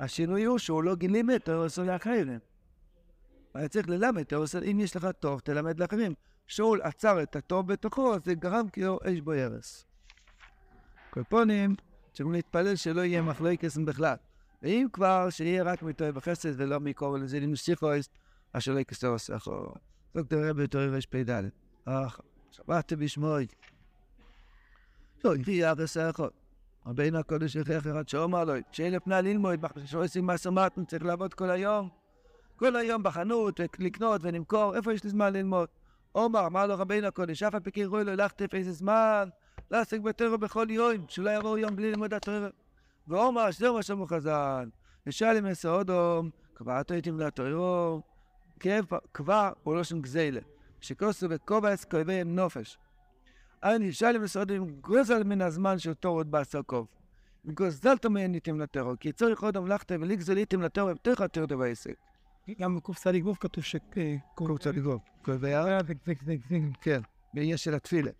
השינוי 0.00 0.44
הוא 0.44 0.58
שהוא 0.58 0.82
לא 0.82 0.94
גילים 0.94 1.30
את 1.30 1.44
תאורסו 1.44 1.84
לאחרים. 1.84 2.38
היה 3.56 3.68
צריך 3.68 3.88
ללמד 3.88 4.24
אם 4.70 4.80
יש 4.80 4.96
לך 4.96 5.08
טוב, 5.20 5.40
תלמד 5.40 5.80
לאחרים. 5.80 6.14
שאול 6.46 6.80
עצר 6.82 7.22
את 7.22 7.36
הטוב 7.36 7.72
בתוכו, 7.72 8.14
אז 8.14 8.20
זה 8.24 8.34
גרם 8.34 8.68
כאילו 8.68 8.98
אש 9.04 9.20
בו 9.20 9.32
הרס. 9.32 9.84
קופונים, 11.10 11.74
צריכים 12.12 12.32
להתפלל 12.32 12.76
שלא 12.76 13.00
יהיה 13.00 13.22
מחלוקס 13.22 13.76
בכלל. 13.76 14.14
ואם 14.62 14.86
כבר, 14.92 15.30
שיהיה 15.30 15.62
רק 15.62 15.82
מטוב 15.82 16.08
וחסד 16.14 16.60
ולא 16.60 16.80
מקורא 16.80 17.18
לזה 17.18 17.40
למוסיפויס, 17.40 18.08
אשר 18.52 18.72
לא 18.72 18.78
יקסר 18.78 19.08
עושךו. 19.08 19.74
זאת 20.14 20.32
רבי 20.32 20.62
בתור 20.62 20.80
רפ"ד. 20.80 21.30
אך, 21.84 22.20
שבת 22.50 22.92
בשמוי. 22.92 23.46
לא, 25.24 25.34
הביא 25.34 25.66
ארס 25.66 25.96
האחד. 25.96 26.28
רבינו 26.86 27.18
הקודש 27.18 27.56
הכרח 27.56 27.86
אחד 27.86 28.08
שאומר 28.08 28.44
לו, 28.44 28.54
שאין 28.72 28.92
לפני 28.92 29.14
ללמוד, 29.22 29.60
שעושים 29.84 30.26
מסר 30.26 30.50
מתן, 30.50 30.84
צריך 30.84 31.04
לעבוד 31.04 31.34
כל 31.34 31.50
היום. 31.50 31.88
כל 32.56 32.76
היום 32.76 33.02
בחנות, 33.02 33.60
לקנות 33.78 34.20
ולמכור, 34.24 34.76
איפה 34.76 34.92
יש 34.92 35.04
לי 35.04 35.10
זמן 35.10 35.32
ללמוד? 35.32 35.68
עומר, 36.12 36.46
אמר 36.46 36.66
לו 36.66 36.74
רבינו 36.78 37.06
הקודש, 37.06 37.42
אף 37.42 37.54
על 37.54 37.60
פי 37.60 37.70
קראו 37.70 38.02
לו, 38.02 38.14
לכתף 38.14 38.54
איזה 38.54 38.72
זמן, 38.72 39.28
לעסק 39.70 40.00
בתורה 40.00 40.36
בכל 40.36 40.66
יום, 40.70 41.04
שלא 41.08 41.30
יבוא 41.30 41.58
יום 41.58 41.76
בלי 41.76 41.90
ללמוד 41.90 42.14
התורה. 42.14 42.48
ועומר, 43.08 43.50
שזהו 43.50 43.74
מה 43.74 43.82
שאמרו 43.82 44.06
חז"ל, 44.06 44.68
ושאל 45.06 45.36
אם 45.36 45.46
אעשה 45.46 45.68
אודום, 45.68 46.30
קבעת 46.54 46.92
איתם 46.92 47.20
לתוירו, 47.20 48.02
כבר 49.14 49.52
הוא 49.62 49.74
לא 49.74 49.84
שם 49.84 50.00
גזילה, 50.00 50.40
שכוסו 50.80 51.26
וקובץ 51.30 51.84
קובעים 51.84 52.36
נופש. 52.36 52.78
אני 53.62 53.92
שאל 53.92 54.16
אם 54.16 54.22
אעשה 54.22 54.40
אודום, 54.40 54.70
גוזל 54.80 55.22
מן 55.24 55.42
הזמן 55.42 55.78
של 55.78 55.94
תור 55.94 56.16
עוד 56.16 56.30
בעשר 56.30 56.62
קוב. 56.62 56.86
גוזלת 57.44 58.06
מהן 58.06 58.34
איתם 58.34 58.60
לטרור, 58.60 58.96
כי 58.96 59.12
צריך 59.12 59.42
אודום 59.42 59.66
לכתב 59.66 59.98
ולגזול 60.00 60.36
איתם 60.36 60.62
לטרור, 60.62 60.92
בתוך 60.92 61.20
התורה 61.20 61.46
בעסק. 61.46 61.94
גם 62.54 62.78
ווב 63.24 63.36
כתוב 63.40 63.64
ש... 63.64 63.76
קוב 64.34 64.58
צדיק 64.58 64.84
ווב. 64.84 65.00
כן, 66.80 67.00
בעניין 67.34 67.56
של 67.56 67.74
התפילה. 67.74 68.10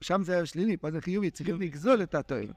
שם 0.00 0.22
זה 0.22 0.34
היה 0.34 0.46
שלילי, 0.46 0.76
פה 0.76 0.90
זה 0.90 1.00
חיובי, 1.00 1.30
צריכים 1.30 1.60
לגזול 1.60 2.02
את 2.02 2.14
התואר. 2.14 2.50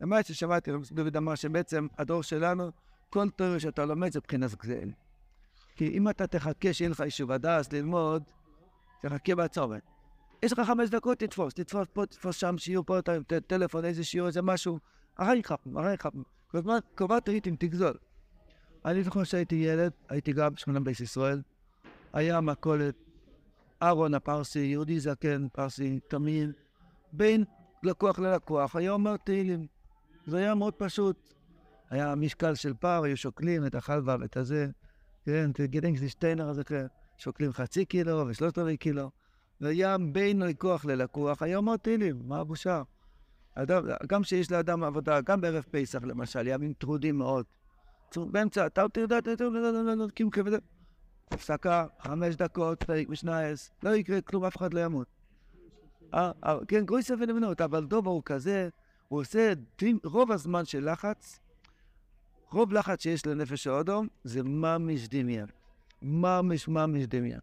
למעט 0.00 0.26
ששמעתי, 0.26 0.70
דוד 0.92 1.16
אמר 1.16 1.34
שבעצם 1.34 1.86
הדור 1.98 2.22
שלנו, 2.22 2.70
כל 3.10 3.30
תורה 3.30 3.58
שאתה 3.58 3.84
לומד 3.84 4.12
זה 4.12 4.18
מבחינת 4.18 4.54
גזל. 4.54 4.90
כי 5.76 5.88
אם 5.88 6.08
אתה 6.08 6.26
תחכה 6.26 6.72
שיהיה 6.72 6.90
לך 6.90 7.00
יישוב 7.00 7.30
הדעת 7.32 7.72
ללמוד, 7.72 8.22
תחכה 9.02 9.34
בצומת. 9.34 9.82
יש 10.42 10.52
לך 10.52 10.60
חמש 10.66 10.90
דקות, 10.90 11.18
תתפוס, 11.18 11.54
תתפוס 11.54 11.88
פה, 11.92 12.06
תתפוס 12.06 12.36
שם, 12.36 12.58
שיעור 12.58 12.84
פה, 12.84 12.98
טלפון, 13.46 13.84
איזה 13.84 14.04
שיעור, 14.04 14.28
איזה 14.28 14.42
משהו. 14.42 14.78
אחרי 15.16 15.42
חפם, 15.44 15.78
אחרי 15.78 15.96
חפם. 15.96 16.22
כל 16.50 16.58
הזמן 16.58 16.78
קובע 16.94 17.28
עיתים, 17.28 17.56
תגזול. 17.56 17.94
אני 18.84 19.02
זוכר 19.02 19.24
שהייתי 19.24 19.54
ילד, 19.54 19.92
הייתי 20.08 20.32
גם 20.32 20.54
בשכונה 20.54 20.80
בית 20.80 21.00
ישראל, 21.00 21.42
היה 22.12 22.40
מכולת, 22.40 22.94
אהרון 23.82 24.14
הפרסי, 24.14 24.58
יהודי 24.58 25.00
זקן, 25.00 25.48
פרסי, 25.52 26.00
תמים, 26.08 26.52
בין 27.12 27.44
לקוח 27.82 28.18
ללקוח, 28.18 28.76
היה 28.76 28.90
אומר 28.90 29.16
תהילים. 29.16 29.66
זה 30.26 30.36
היה 30.36 30.54
מאוד 30.54 30.74
פשוט. 30.74 31.34
היה 31.90 32.14
משקל 32.14 32.54
של 32.54 32.74
פער, 32.74 33.02
היו 33.02 33.16
שוקלים 33.16 33.66
את 33.66 33.74
החלבה 33.74 34.16
ואת 34.20 34.36
הזה, 34.36 34.66
כן, 35.24 35.50
גדנק 35.58 36.08
שטיינר 36.08 36.48
הזה, 36.48 36.64
כן, 36.64 36.86
שוקלים 37.18 37.52
חצי 37.52 37.84
קילו 37.84 38.26
ושלושת 38.26 38.58
רבעי 38.58 38.76
קילו. 38.76 39.10
והיה 39.60 39.96
בין 40.12 40.42
לקוח 40.42 40.84
ללקוח, 40.84 41.42
היה 41.42 41.56
אומר 41.56 41.76
תהילים, 41.76 42.22
מה 42.24 42.38
הבושה? 42.40 42.82
אדם, 43.54 43.82
גם 44.06 44.24
שיש 44.24 44.50
לאדם 44.50 44.84
עבודה, 44.84 45.20
גם 45.20 45.40
בערב 45.40 45.64
פסח 45.70 46.02
למשל, 46.02 46.46
ימים 46.46 46.72
טרודים 46.72 47.18
מאוד. 47.18 47.44
באמצע, 48.16 48.66
אתה 48.66 48.88
תראה, 48.88 49.18
אתה 49.18 49.36
תראה, 49.36 50.10
כאילו 50.14 50.30
כבד... 50.30 50.58
הפסקה, 51.30 51.86
חמש 52.00 52.34
דקות, 52.34 52.82
פרק 52.82 53.08
משנייס, 53.08 53.70
לא 53.82 53.90
יקרה 53.90 54.20
כלום, 54.20 54.44
אף 54.44 54.56
אחד 54.56 54.74
לא 54.74 54.80
ימות. 54.80 55.06
כן, 56.68 56.84
גרויסה 56.84 57.14
ונבנות, 57.14 57.60
אבל 57.60 57.84
דובר 57.84 58.10
הוא 58.10 58.22
כזה, 58.24 58.68
הוא 59.08 59.20
עושה 59.20 59.52
רוב 60.04 60.32
הזמן 60.32 60.64
של 60.64 60.90
לחץ, 60.92 61.40
רוב 62.50 62.72
לחץ 62.72 63.02
שיש 63.02 63.26
לנפש 63.26 63.66
האודום, 63.66 64.08
זה 64.24 64.42
ממש 64.42 65.08
דמיין. 65.08 65.46
ממש 66.02 66.68
ממש 66.68 67.04
דמיין. 67.04 67.40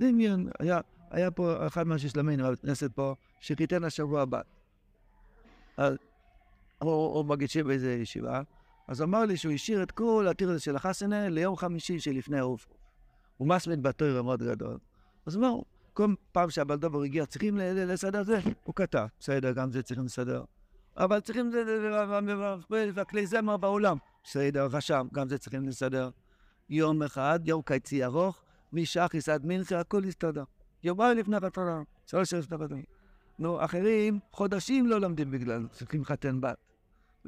דמיין, 0.00 0.48
היה, 0.58 0.80
היה 1.10 1.30
פה 1.30 1.66
אחד 1.66 1.86
מהשלמינו, 1.86 2.44
רב 2.44 2.52
הכנסת 2.52 2.92
פה, 2.92 3.14
שחיתן 3.40 3.84
השבוע 3.84 4.22
הבא. 4.22 4.40
אז 5.76 5.96
הוא, 6.78 6.90
הוא 6.90 7.24
מגישים 7.24 7.66
באיזה 7.66 7.94
ישיבה, 7.94 8.42
אז 8.88 9.02
אמר 9.02 9.24
לי 9.24 9.36
שהוא 9.36 9.52
השאיר 9.52 9.82
את 9.82 9.90
כל 9.90 10.26
הטיר 10.30 10.50
הזה 10.50 10.60
של 10.60 10.76
החסנה 10.76 11.28
ליום 11.28 11.56
חמישי 11.56 12.00
שלפני 12.00 12.38
העוף. 12.38 12.66
הוא 13.36 13.48
מסמד 13.48 13.82
בתויר 13.82 14.22
מאוד 14.22 14.42
גדול. 14.42 14.78
אז 15.26 15.34
הוא 15.34 15.46
אמר, 15.46 15.60
כל 15.92 16.14
פעם 16.32 16.50
שהבלדובר 16.50 17.02
הגיע, 17.02 17.26
צריכים 17.26 17.56
לסדר 17.58 18.22
זה? 18.22 18.40
הוא 18.64 18.74
כתב, 18.74 19.06
בסדר, 19.20 19.52
גם 19.52 19.70
זה 19.72 19.82
צריכים 19.82 20.04
לסדר. 20.04 20.44
אבל 20.96 21.20
צריכים, 21.20 21.52
והכלי 22.94 23.26
זמר 23.26 23.56
בעולם, 23.56 23.96
בסדר, 24.24 24.66
רשם, 24.70 25.06
גם 25.12 25.28
זה 25.28 25.38
צריכים 25.38 25.68
לסדר. 25.68 26.10
יום 26.68 27.02
אחד, 27.02 27.40
יום 27.44 27.62
קיצי 27.62 28.04
ארוך, 28.04 28.42
משחס 28.72 29.28
עד 29.28 29.46
מנחה, 29.46 29.80
הכל 29.80 30.04
הסתדר. 30.04 30.44
יומיים 30.82 31.18
לפני 31.18 31.36
החתונה, 31.36 31.82
שלוש 32.06 32.30
שעות 32.30 32.44
לפני 32.44 32.56
החתונה. 32.56 32.82
נו, 33.38 33.64
אחרים 33.64 34.18
חודשים 34.32 34.86
לא 34.86 35.00
לומדים 35.00 35.30
בגלל, 35.30 35.66
צריכים 35.72 36.00
לחתן 36.00 36.40
בת. 36.40 36.67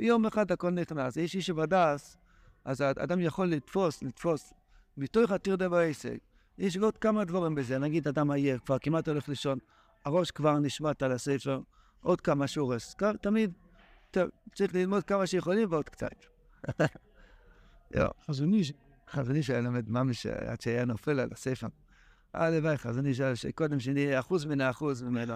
ויום 0.01 0.27
אחד 0.27 0.53
הכל 0.53 0.71
נכנס. 0.71 1.17
יש 1.17 1.35
איש 1.35 1.47
שבדס, 1.47 2.17
אז 2.65 2.81
האדם 2.81 3.21
יכול 3.21 3.47
לתפוס, 3.47 4.03
לתפוס, 4.03 4.53
מתוך 4.97 5.31
הטרדה 5.31 5.69
בעסק. 5.69 6.19
יש 6.59 6.77
עוד 6.77 6.99
כמה 6.99 7.25
דברים 7.25 7.55
בזה, 7.55 7.79
נגיד 7.79 8.09
אדם 8.09 8.31
עייף, 8.31 8.61
כבר 8.65 8.79
כמעט 8.79 9.09
הולך 9.09 9.29
לישון, 9.29 9.59
הראש 10.05 10.31
כבר 10.31 10.59
נשמט 10.59 11.03
על 11.03 11.13
הספר, 11.13 11.61
עוד 12.01 12.21
כמה 12.21 12.47
שורס. 12.47 12.97
תמיד 13.21 13.53
צריך 14.55 14.75
ללמוד 14.75 15.05
כמה 15.05 15.27
שיכולים 15.27 15.69
ועוד 15.71 15.89
קצת. 15.89 16.25
חזון 18.27 18.53
איש. 18.53 18.73
חזון 19.11 19.37
איש 19.37 19.51
היה 19.51 19.61
לומד 19.61 19.89
ממש 19.89 20.27
עד 20.27 20.61
שהיה 20.61 20.85
נופל 20.85 21.21
על 21.21 21.29
הספר. 21.33 21.67
הלוואי, 22.35 22.79
חזון 22.79 23.07
איש, 23.07 23.21
שקודם 23.21 23.81
שנהיה 23.81 24.21
אחוז 24.21 24.45
מן 24.45 24.61
האחוז 24.61 25.03
ממנו. 25.03 25.35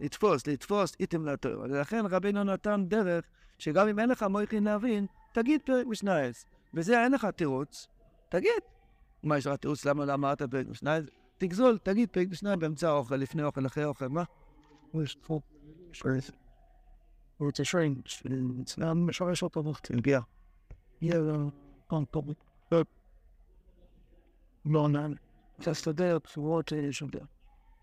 לתפוס, 0.00 0.46
לתפוס, 0.46 0.92
איתם 1.00 1.26
לתור. 1.26 1.60
ולכן 1.62 2.04
רבינו 2.10 2.44
נתן 2.44 2.84
דרך 2.88 3.24
שגם 3.58 3.88
אם 3.88 3.98
אין 3.98 4.08
לך 4.08 4.22
מויכין 4.22 4.64
להבין, 4.64 5.06
תגיד 5.32 5.60
פרק 5.64 5.86
משנייס. 5.86 6.46
וזה 6.74 7.02
אין 7.04 7.12
לך 7.12 7.24
תירוץ, 7.24 7.88
תגיד. 8.28 8.62
מה, 9.22 9.38
יש 9.38 9.46
לך 9.46 9.56
תירוץ 9.56 9.84
למה 9.84 10.04
לא 10.04 10.14
אמרת 10.14 10.42
פרק 10.42 10.66
משנייס? 10.66 11.04
תגזול, 11.38 11.78
תגיד 11.78 12.08
פרק 12.10 12.28
משנייס 12.30 12.56
באמצע 12.56 12.88
האוכל, 12.88 13.16
לפני 13.16 13.42
אוכל, 13.42 13.66
אחרי 13.66 13.84
אוכל, 13.84 14.08
מה? 14.08 14.24
לא. 22.72 22.82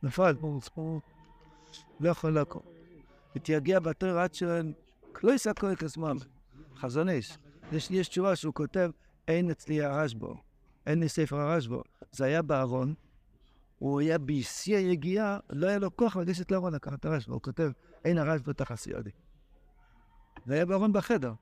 נפל. 0.03 0.35
לא 1.99 2.09
יכול 2.09 2.39
לקום. 2.39 2.61
ותגיע 3.35 3.79
בתור 3.79 4.09
עד 4.09 4.33
שהן 4.33 4.73
לא 5.23 5.31
יסקו 5.31 5.71
את 5.71 5.83
עצמם. 5.83 6.17
חזון 6.77 7.09
איש. 7.09 7.37
יש, 7.71 8.07
תשובה 8.07 8.35
שהוא 8.35 8.53
כותב, 8.53 8.91
אין 9.27 9.49
אצלי 9.49 9.83
הרשב"א, 9.83 10.27
אין 10.85 10.99
לי 10.99 11.09
ספר 11.09 11.35
הרשב"א. 11.35 11.77
זה 12.11 12.25
היה 12.25 12.41
בארון, 12.41 12.93
הוא 13.79 13.99
היה 13.99 14.17
בשיא 14.17 14.77
היגיעה, 14.77 15.39
לא 15.49 15.67
היה 15.67 15.79
לו 15.79 15.95
כוח 15.95 16.17
לגשת 16.17 16.51
לארון 16.51 16.73
לקחת 16.73 16.99
את 16.99 17.05
הרשב"א. 17.05 17.33
הוא 17.33 17.41
כותב, 17.41 17.71
אין 18.05 18.17
הרשב"א 18.17 18.53
תחת 18.53 18.75
סיודי. 18.75 19.09
זה 20.45 20.53
היה 20.53 20.65
בארון 20.65 20.93
בחדר. 20.93 21.33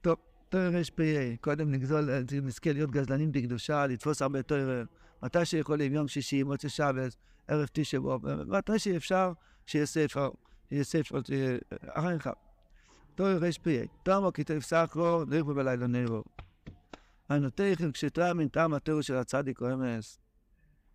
טוב, 0.00 0.16
תואר 0.48 0.70
רפ"א, 0.72 1.34
קודם 1.40 1.70
נגזול, 1.70 2.10
נזכה 2.42 2.72
להיות 2.72 2.90
גזלנים 2.90 3.32
בקדושה, 3.32 3.86
לתפוס 3.86 4.22
הרבה 4.22 4.42
תואר, 4.42 4.84
מתי 5.22 5.44
שיכולים, 5.44 5.92
יום 5.92 6.08
שישי, 6.08 6.42
מוצא 6.42 6.68
שבת, 6.68 7.16
ערב 7.48 7.68
תשע 7.72 8.00
באב, 8.00 8.26
מתי 8.26 8.78
שאפשר, 8.78 9.32
שיהיה 9.66 9.86
ספר, 9.86 10.30
שיהיה 10.68 10.84
ספר, 10.84 11.20
אחר 11.86 12.18
כך. 12.18 12.30
תואר 13.14 13.36
רפ"א, 13.36 13.84
תמו 14.02 14.32
כתב 14.34 14.58
סחרו, 14.60 15.24
נכבה 15.24 15.54
בלילה 15.54 15.86
נרו. 15.86 16.22
תכף 17.54 17.90
כשתאמין 17.92 18.48
טעם 18.48 18.74
התיאור 18.74 19.00
של 19.00 19.16
הצדיק 19.16 19.60
או 19.60 19.72
אמס. 19.72 20.18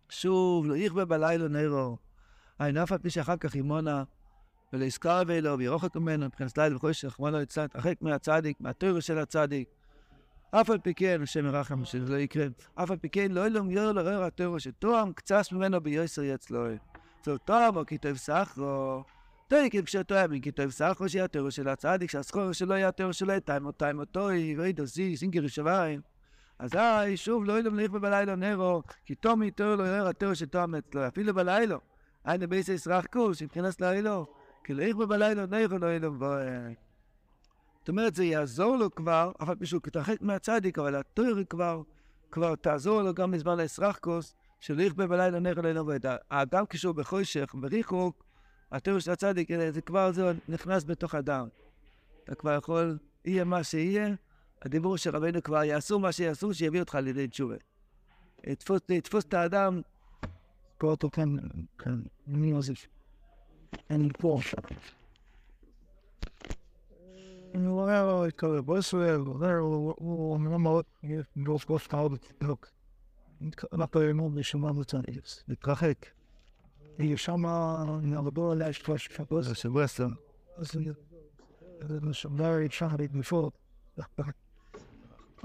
שוב, 0.08 0.66
לא 0.66 0.76
יכבה 0.76 1.04
בלילה 1.04 1.48
נרו. 1.48 1.96
אין 2.60 2.76
אף 2.76 2.92
על 2.92 2.98
פי 2.98 3.10
שאחר 3.10 3.36
כך 3.36 3.54
ימונה, 3.54 4.04
ולהזכר 4.72 5.22
ואלו, 5.26 5.58
וירוחק 5.58 5.96
ממנו, 5.96 6.26
מבחינת 6.26 6.58
לילה 6.58 6.76
וחושך, 6.76 7.18
מונה 7.18 7.42
יצא, 7.42 7.62
התרחק 7.62 7.94
מהצדיק, 8.00 8.60
מהתיאור 8.60 9.00
של 9.00 9.18
הצדיק. 9.18 9.68
אף 10.54 10.70
על 10.70 10.78
פי 10.78 10.94
כן, 10.94 11.22
השם 11.22 11.46
ירחם 11.46 11.84
שזה 11.84 12.12
לא 12.12 12.16
יקרה, 12.16 12.46
אף 12.74 12.90
על 12.90 12.96
פי 12.96 13.08
כן, 13.08 13.32
לא 13.32 13.46
אלום 13.46 13.70
יור 13.70 13.92
לרר 13.92 14.24
התיאור 14.24 14.58
שתואם 14.58 15.12
קצת 15.12 15.52
ממנו 15.52 15.80
ביוסר 15.80 16.22
יצלו. 16.22 16.66
זהו 17.24 17.38
תואם 17.38 17.76
או 17.76 17.86
כתב 17.86 18.14
סחרו. 18.16 19.04
תויקים 19.48 19.84
כשתואם 19.84 20.40
כתב 20.40 20.70
סחרו 20.70 21.08
שיהיה 21.08 21.24
התיאור 21.24 21.50
של 21.50 21.68
הצדיק, 21.68 22.10
שהסחור 22.10 22.52
שלו 22.52 22.74
יהיה 22.74 22.88
התיאור 22.88 23.12
שלו, 23.12 23.40
תאימו 23.40 23.72
תאימו 23.72 24.04
טוי, 24.04 24.54
ואידו 24.58 24.86
זי, 24.86 25.16
סינגר 25.16 25.44
ישביים. 25.44 26.00
אזי 26.58 27.16
שוב 27.16 27.44
לא 27.44 27.58
ילום 27.58 27.76
ליכבה 27.76 27.98
בלילה 27.98 28.34
נרו, 28.34 28.82
כי 29.04 29.14
תומי 29.14 29.50
תור 29.50 29.74
לא 29.74 29.82
ירר 29.82 30.08
התיאור 30.08 30.34
שתואם 30.34 30.74
אצלו, 30.74 31.08
אפילו 31.08 31.34
בלילה. 31.34 31.76
היינו 32.24 32.48
בייסי 32.48 32.78
סרח 32.78 33.06
קול, 33.06 33.34
שמבחינת 33.34 33.80
לילו. 33.80 34.26
כי 34.64 34.74
לא 34.74 34.82
יכבה 34.82 35.06
בלילה 35.06 35.46
נרו 35.46 35.78
לא 35.78 35.92
ילום 35.92 36.18
בו... 36.18 36.34
זאת 37.82 37.88
אומרת, 37.88 38.14
זה 38.14 38.24
יעזור 38.24 38.76
לו 38.76 38.94
כבר, 38.94 39.32
אף 39.42 39.48
על 39.48 39.54
פי 39.54 39.66
שהוא 39.66 39.80
מתרחק 39.86 40.16
מהצדיק, 40.20 40.78
אבל 40.78 40.94
התואר 40.94 41.44
כבר, 41.50 41.82
כבר 42.30 42.54
תעזור 42.54 43.02
לו 43.02 43.14
גם 43.14 43.30
בזמן 43.30 43.60
האסרחקוס, 43.60 44.34
שלא 44.60 44.82
יכבה 44.82 45.06
בלילה 45.06 45.38
נר 45.38 45.60
לילה 45.60 45.82
ועד. 45.82 46.06
האדם 46.30 46.64
כשהוא 46.70 46.94
בחושך, 46.94 47.54
בריחוק, 47.54 48.24
התואר 48.72 48.98
של 48.98 49.10
הצדיק, 49.10 49.48
זה 49.70 49.80
כבר 49.80 50.12
זה 50.12 50.32
נכנס 50.48 50.84
בתוך 50.84 51.14
הדם. 51.14 51.48
אתה 52.24 52.34
כבר 52.34 52.56
יכול, 52.56 52.98
יהיה 53.24 53.44
מה 53.44 53.64
שיהיה, 53.64 54.08
הדיבור 54.62 54.96
של 54.96 55.16
רבנו 55.16 55.42
כבר 55.42 55.64
יעשו 55.64 55.98
מה 55.98 56.12
שיעשו, 56.12 56.54
שיביא 56.54 56.80
אותך 56.80 56.94
לידי 56.94 57.28
תשובה. 57.28 57.56
לתפוס, 58.46 58.80
לתפוס 58.88 59.24
את 59.24 59.34
האדם, 59.34 59.80
פה 60.78 60.86
אותו 60.86 61.10
כאן, 61.10 61.36
כאן, 61.78 62.02
אני 62.28 62.52
עוזב. 62.52 62.72
אני 63.90 64.08
פה. 64.18 64.38
אני 67.54 67.68
רואה 67.68 68.28
את 68.28 68.38
כל 68.38 68.58
הבוסר, 68.58 69.16
הוא 69.96 70.40
מאוד, 70.40 70.84
לא 71.36 71.58
ספוס 71.58 71.86
קהל 71.86 72.08
בצדוק. 72.08 72.66
אנחנו 73.72 74.10
אמור 74.10 74.30
לשמוע 74.34 74.72
בצדיק. 74.72 75.24
להתרחק. 75.48 76.06
יש 76.98 77.24
שם, 77.24 77.42
נרדו 78.02 78.52
עליה 78.52 78.72
שפוס 78.72 79.00
שבוס. 79.00 79.46
זה 79.46 79.54
שבוע 79.54 79.84
עשר. 79.84 80.06
אז 80.56 80.70
זה 81.88 82.00
משמר 82.00 82.64
את 82.64 82.72
שחרית 82.72 83.12
בפור. 83.12 83.50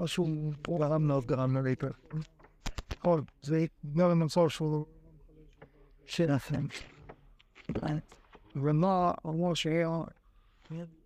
משהו 0.00 0.52
גרם 0.68 1.06
מאוד 1.06 1.26
גרם 1.26 1.56
לריפר. 1.56 1.90
נכון, 2.98 3.24
זה 3.42 3.66
גרם 3.94 4.18
מצור 4.24 4.48
שלו. 4.48 4.86
שלכם. 6.06 6.66
ומה 8.56 9.12
אמר 9.26 9.54
שהיה, 9.54 10.00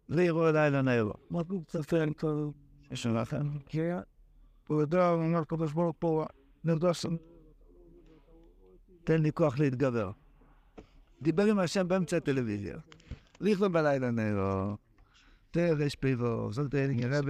לירו 0.09 0.45
לילה 0.53 0.83
צפן 1.67 2.13
כל 2.13 2.49
יש 2.91 3.07
לכם. 3.07 3.59
קריאה? 3.59 4.01
הוא 4.69 4.81
יודע, 4.81 5.09
הוא 5.09 5.23
אומר 5.23 5.45
קדוש 5.45 5.73
ברוך 5.73 5.97
הוא, 6.01 6.25
נרדס, 6.65 7.07
תן 9.05 9.23
לי 9.23 9.33
כוח 9.33 9.59
להתגבר. 9.59 10.11
דיבר 11.23 11.45
עם 11.45 11.59
השם 11.59 11.89
באמצע 11.89 12.17
הטלוויזיה. 12.17 12.77
ליכלו 13.41 13.73
בלילה 13.73 14.11
נרו. 14.11 14.77
תרש 15.51 15.95
פיבו. 15.95 16.53
זאת 16.53 16.75
הרב, 17.03 17.25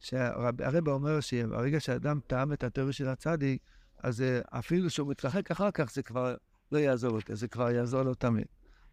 שהרב 0.00 0.88
אומר 0.88 1.20
שברגע 1.20 1.80
שאדם 1.80 2.20
טעם 2.26 2.52
את 2.52 2.64
התיאוריה 2.64 2.92
של 2.92 3.08
הצדיק, 3.08 3.62
אז 3.98 4.22
אה, 4.22 4.40
אפילו 4.48 4.90
שהוא 4.90 5.10
מתרחק 5.10 5.50
אחר 5.50 5.70
כך, 5.70 5.92
זה 5.92 6.02
כבר 6.02 6.34
לא 6.72 6.78
יעזור 6.78 7.10
אותו, 7.10 7.34
זה 7.34 7.48
כבר 7.48 7.70
יעזור 7.70 8.02
לו 8.02 8.14
תמיד. 8.14 8.46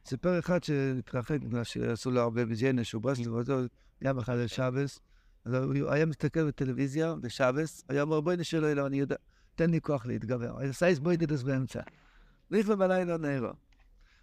סיפר 0.06 0.40
אחד 0.40 0.64
שהתרחק 0.64 1.40
בגלל 1.42 1.64
שעשו 1.64 2.12
לו 2.12 2.22
הרבה 2.22 2.46
בג'נש, 2.46 2.90
שהוא 2.90 3.02
ברסלב, 3.02 3.68
יום 4.02 4.20
אחד 4.20 4.36
לשבס, 4.36 5.00
אז 5.46 5.54
הוא 5.54 5.90
היה 5.90 6.06
מסתכל 6.06 6.48
בטלוויזיה 6.48 7.16
בשבס, 7.16 7.84
היה 7.90 8.02
אומר 8.02 8.22
בואי 8.22 8.38
נשאר 8.38 8.74
לו, 8.74 8.88
אני 8.88 9.00
יודע, 9.00 9.16
תן 9.56 9.70
לי 9.70 9.82
כוח 9.82 10.06
להתגבר. 10.06 10.64
אז 10.64 10.76
סייס 10.76 11.00
בואי 11.00 11.18
נדס 11.18 11.44
באמצע. 11.44 11.82
ליכלו 12.52 12.78
בלילה 12.78 13.18
נרו. 13.18 13.50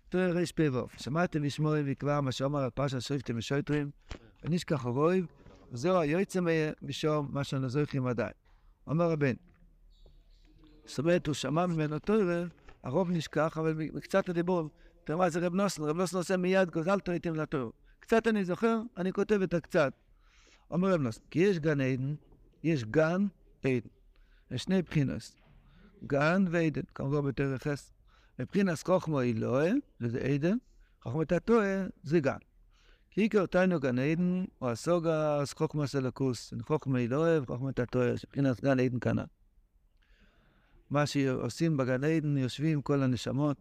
תראה 0.09 0.31
ריש 0.31 0.53
פיבוב, 0.53 0.91
שמעתם 0.97 1.43
לשמוע 1.43 1.83
מכבר 1.83 2.21
מה 2.21 2.33
שאומר 2.33 2.61
על 2.61 2.71
פרשת 2.71 3.01
שופטים 3.01 3.39
ושויטרים, 3.39 3.91
ונשכח 4.45 4.87
הרויב, 4.87 5.27
וזהו 5.73 5.99
היועצם 5.99 6.47
משום 6.83 7.29
מה 7.33 7.45
שאנו 7.45 7.69
זוכרים 7.69 8.07
עדיין. 8.07 8.33
אומר 8.87 9.11
הבן, 9.11 9.35
זאת 10.85 10.99
אומרת, 10.99 11.27
הוא 11.27 11.35
שמע 11.35 11.67
ממנו 11.67 11.99
תורה, 11.99 12.45
הרוב 12.83 13.11
נשכח, 13.11 13.59
אבל 13.59 13.75
מקצת 13.95 14.29
הדיבור, 14.29 14.71
תראה 15.07 15.19
מה 15.19 15.31
זה 15.31 15.47
רב 15.47 15.55
נוסן, 15.55 15.83
רב 15.83 15.97
נוסן 15.97 16.17
עושה 16.17 16.37
מיד, 16.37 16.71
גוזל 16.71 17.01
תוריתם 17.01 17.35
לתורה. 17.35 17.71
קצת 18.01 18.27
אני 18.27 18.45
זוכר, 18.45 18.81
אני 18.97 19.13
כותב 19.13 19.43
את 19.43 19.55
הקצת. 19.55 19.93
אומר 20.71 20.95
רב 20.95 21.01
נוסן, 21.01 21.21
כי 21.31 21.39
יש 21.39 21.59
גן 21.59 21.81
עדן, 21.81 22.15
יש 22.63 22.85
גן 22.85 23.27
עדן. 23.65 23.89
יש 24.51 24.63
שני 24.63 24.83
בחינות, 24.83 25.35
גן 26.07 26.45
ועדן, 26.51 26.83
כמובן 26.95 27.29
בתור 27.29 27.47
חס. 27.59 27.93
מבחינת 28.39 28.83
חוכמו 28.83 29.23
אלוהה, 29.23 29.73
שזה 30.03 30.19
עדן, 30.19 30.57
חוכמת 31.03 31.33
התועה 31.33 31.85
זה 32.03 32.21
גן. 32.21 32.39
כי 33.11 33.29
תיינו 33.51 33.81
גן 33.81 33.99
עדן, 33.99 34.45
או 34.61 34.71
הסוגה, 34.71 35.37
אז 35.37 35.53
חוכמה 35.53 35.87
סלקוס, 35.87 36.55
חוכמה 36.63 36.99
אלוהה 36.99 37.43
וחוכמת 37.43 37.79
התועה, 37.79 38.17
שבחינת 38.17 38.61
גן 38.61 38.81
עדן 38.81 38.99
כנ"ל. 39.01 39.25
מה 40.91 41.07
שעושים 41.07 41.77
בגן 41.77 42.05
עדן, 42.05 42.37
יושבים 42.37 42.83
כל 42.83 43.03
הנשמות, 43.03 43.57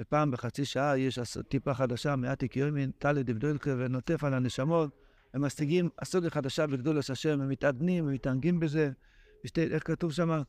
ופעם 0.00 0.30
בחצי 0.30 0.64
שעה 0.64 0.98
יש 0.98 1.18
טיפה 1.48 1.74
חדשה, 1.74 2.16
מעט 2.16 2.44
קיומין, 2.44 2.90
טלי 2.98 3.22
דבדולקה, 3.22 3.74
ונוטף 3.78 4.24
על 4.24 4.34
הנשמות, 4.34 4.90
הם 5.34 5.44
משיגים 5.44 5.88
הסוגה 5.98 6.30
חדשה 6.30 6.66
בגדולת 6.66 7.10
השם, 7.10 7.40
הם 7.40 7.48
מתעדנים, 7.48 8.08
הם 8.08 8.14
מתענגים 8.14 8.60
בזה. 8.60 8.90
ושתי, 9.44 9.62
איך 9.62 9.86
כתוב 9.86 10.12
שם, 10.12 10.42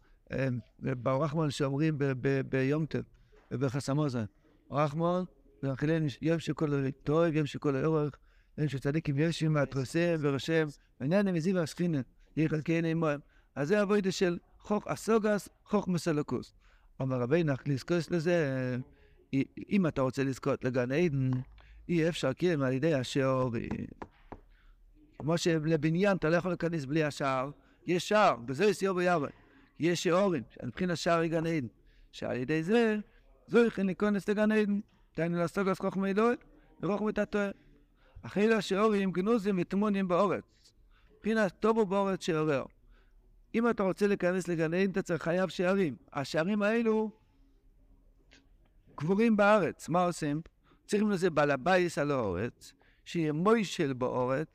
ברחמון 0.80 1.52
שאומרים 1.52 1.98
ביום 2.50 2.86
טב, 2.86 3.02
ובחסמוזה, 3.52 4.24
רחמון, 4.72 5.26
ואכילן 5.64 6.06
יום 6.22 6.40
שכל 6.40 6.90
טוב, 7.04 7.26
יום 7.36 7.46
שכל 7.46 7.76
האורך, 7.76 8.18
יום 8.58 8.68
שצדיקים 8.68 9.18
יושבים 9.18 9.54
מהתרוסם 9.54 10.16
ורושם, 10.20 10.68
ועניין 11.00 11.28
המזיב 11.28 11.56
והשכינה, 11.56 12.02
יחלקי 12.38 12.82
עמהם. 12.92 13.20
אז 13.56 13.68
זה 13.68 13.82
הווידה 13.82 14.12
של 14.12 14.38
חוק 14.60 14.88
הסוגס, 14.88 15.50
חוק 15.64 15.88
מסלקוס. 15.88 16.54
אומר 17.00 17.22
רבינו, 17.22 17.54
לזכוס 17.66 18.12
לזה, 18.12 18.78
אם 19.70 19.88
אתה 19.88 20.02
רוצה 20.02 20.24
לזכות 20.24 20.64
לגן 20.64 20.92
עדן, 20.92 21.32
אי 21.90 22.10
אפשר 22.10 22.34
כי 22.34 22.52
הם 22.52 22.62
על 22.62 22.74
ידי 22.74 22.94
השעור. 22.94 23.52
כמו 25.20 25.38
שלבניין 25.38 26.18
אתה 26.18 26.30
לא 26.30 26.36
יכול 26.36 26.52
להיכנס 26.52 26.86
בלי 26.86 27.04
השער, 27.04 27.52
יש 27.88 28.10
שער, 28.10 28.36
בזה 28.36 28.66
יש 28.66 28.84
ביבא. 28.84 29.28
יש 29.80 30.04
שעורים, 30.04 30.44
מבחינת 30.64 30.98
שער 30.98 31.26
גן 31.26 31.46
עדן, 31.46 31.68
שעל 32.12 32.38
ידי 32.38 32.64
זה, 32.64 32.98
זו 33.48 33.66
יכין 33.66 33.86
להיכנס 33.86 34.30
לגן 34.30 34.52
עדן, 34.52 34.80
דהיינו 35.18 35.44
לסוגס 35.44 35.80
חוכמה 35.80 36.10
אלוהי, 36.10 36.36
וחוכמת 36.84 37.18
התואר. 37.18 37.52
אחרי 38.22 38.54
השעורים 38.54 39.12
גנוזים 39.12 39.60
ותמונים 39.62 40.08
באורץ. 40.08 40.44
מבחינת 41.18 41.54
טובו 41.60 41.86
באורץ 41.86 42.24
שעורר. 42.24 42.64
אם 43.56 43.70
אתה 43.70 43.84
רוצה 43.84 44.08
להיכנס 44.08 44.48
לגן 44.48 44.74
עדן, 44.74 44.92
אתה 44.92 45.02
צריך 45.02 45.24
חייב 45.24 45.50
שערים. 45.50 45.96
השערים 46.14 46.62
האלו 46.62 47.12
קבורים 49.00 49.38
בארץ. 49.38 49.90
מה 49.90 50.06
עושים? 50.06 50.42
צריכים 50.88 51.12
לזה 51.12 51.30
בעל 51.30 51.52
הבייס 51.52 51.98
על 51.98 52.12
האורץ, 52.12 52.74
שיהיה 53.06 53.34
מוישל 53.34 53.94
באורץ, 53.94 54.48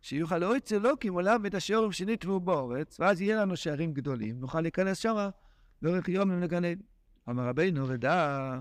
שיוכל 0.00 0.38
לו 0.38 0.98
כי 1.00 1.10
מולם 1.10 1.46
את 1.46 1.54
השעורים 1.54 1.92
שנטבעו 1.92 2.40
באורץ, 2.40 3.00
ואז 3.00 3.20
יהיה 3.20 3.36
לנו 3.36 3.56
שערים 3.56 3.92
גדולים, 3.92 4.40
נוכל 4.40 4.60
להיכנס 4.60 4.98
שמה 4.98 5.30
לאורך 5.82 6.08
יום 6.08 6.40
לגן. 6.40 6.62
אמר 7.28 7.48
רבינו, 7.48 7.88
ודע 7.88 8.60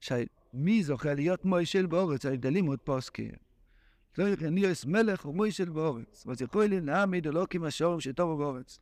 שמי 0.00 0.82
זוכה 0.82 1.14
להיות 1.14 1.44
מוישל 1.44 1.86
באורץ 1.86 2.26
על 2.26 2.32
ידי 2.32 2.50
לימוד 2.50 2.78
פוסקים. 2.78 3.32
לא 4.18 4.28
יכן 4.28 4.54
להיות 4.54 4.84
מלך 4.86 5.26
ומוישל 5.26 5.68
באורץ, 5.68 6.26
ואז 6.26 6.42
יכול 6.42 6.64
לי 6.64 6.80
להעמיד 6.80 7.26
אלוקים 7.26 7.64
השעורים 7.64 8.00
שטובו 8.00 8.36
באורץ. 8.36 8.78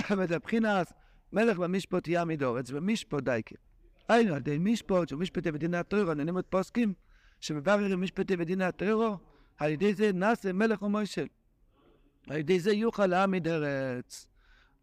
מבחינת 0.34 0.92
מלך 1.32 1.58
במשפט 1.58 2.08
יעמיד 2.08 2.42
אורץ, 2.42 2.70
ומשפט 2.70 3.22
דייקה. 3.22 3.65
היינו, 4.08 4.34
על 4.34 4.38
ידי 4.38 4.58
משפט, 4.58 5.08
שהוא 5.08 5.20
משפטי 5.20 5.50
מדינת 5.50 5.88
טרור, 5.88 6.14
ננימות 6.14 6.46
פוסקים, 6.50 6.92
שמבררים 7.40 8.02
משפטי 8.02 8.36
מדינת 8.36 8.76
טרור, 8.76 9.16
על 9.58 9.70
ידי 9.70 9.94
זה 9.94 10.12
נעשה 10.12 10.52
מלך 10.52 10.82
ומוישל. 10.82 11.26
על 12.28 12.36
ידי 12.36 12.60
זה 12.60 12.72
יוכל 12.72 13.06
להעמיד 13.06 13.48
ארץ. 13.48 14.26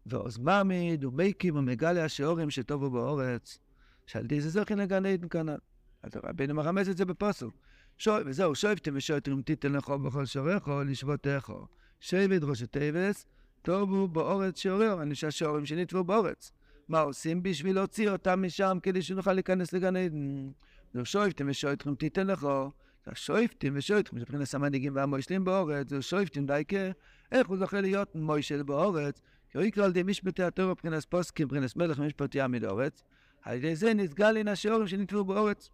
ועוז 0.06 0.38
מעמיד 0.38 1.04
ומקים 1.04 1.56
ומגלה 1.56 2.04
השיעורים 2.04 2.50
שטובו 2.50 2.90
באורץ, 2.90 3.58
שעל 4.06 4.24
ידי 4.24 4.40
זה 4.40 4.50
זוכין 4.50 4.78
לגן 4.78 5.06
עדן 5.06 5.28
כנ"ל. 5.28 5.58
אז 6.02 6.12
רבינו 6.24 6.54
מרמז 6.54 6.88
את 6.88 6.96
זה 6.96 7.04
בפוסוק. 7.04 7.54
שוי, 7.98 8.22
וזהו, 8.26 8.54
שויבתם 8.54 8.96
ושויתם 8.96 9.42
תיתן 9.42 9.72
לכו 9.72 9.98
בכל 9.98 10.26
שוריכו 10.26 10.82
לשבותיכו. 10.82 11.66
שבט 12.00 12.42
ראשי 12.42 12.66
טייבס, 12.66 13.26
טובו 13.62 14.08
באורץ 14.08 14.58
שעורר, 14.58 15.02
אני 15.02 15.14
שהשעורים 15.14 15.66
שנטבו 15.66 16.04
באורץ. 16.04 16.52
מה 16.88 17.00
עושים 17.00 17.42
בשביל 17.42 17.74
להוציא 17.74 18.10
אותם 18.10 18.42
משם 18.46 18.78
כדי 18.82 19.02
שנוכל 19.02 19.32
להיכנס 19.32 19.72
לגן 19.72 19.96
עדן? 19.96 20.50
זהו 20.94 21.04
שויבתם 21.04 21.48
ושויתם 21.48 21.94
תיתן 21.94 22.26
לכו. 22.26 22.70
השויפטים 23.06 23.72
ושויפטים, 23.76 24.18
מבחינת 24.18 24.54
המנהיגים 24.54 24.96
והמוישלים 24.96 25.44
באורץ, 25.44 25.90
זהו 25.90 26.02
שויפטים 26.02 26.46
דייקה, 26.46 26.90
איך 27.32 27.46
הוא 27.46 27.56
זוכה 27.56 27.80
להיות 27.80 28.14
מוישל 28.14 28.62
באורץ? 28.62 29.20
כי 29.50 29.58
הוא 29.58 29.64
יקרא 29.66 29.84
על 29.84 29.90
ידי 29.90 30.02
משפטי 30.02 30.42
התורה 30.42 30.70
מבחינת 30.70 31.04
פוסקים, 31.04 31.46
מבחינת 31.46 31.76
מלך 31.76 31.98
ומשפטי 31.98 32.40
עמיד 32.40 32.64
אורץ. 32.64 33.02
על 33.42 33.56
ידי 33.56 33.76
זה 33.76 33.94
נסגל 33.94 34.38
מן 34.38 34.48
השעורים 34.48 34.86
שנטבו 34.86 35.24
באורץ. 35.24 35.70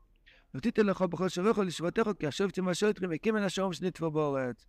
ותיתן 0.55 0.87
לך 0.87 1.03
בכל 1.03 1.29
שוריכו 1.29 1.62
לשבותיכו, 1.62 2.11
כי 2.18 2.27
השופטים 2.27 2.66
והשוטרים 2.66 3.12
הקים 3.12 3.35
מן 3.35 3.42
השעורים 3.42 3.73
שנטבו 3.73 4.11
באורץ. 4.11 4.66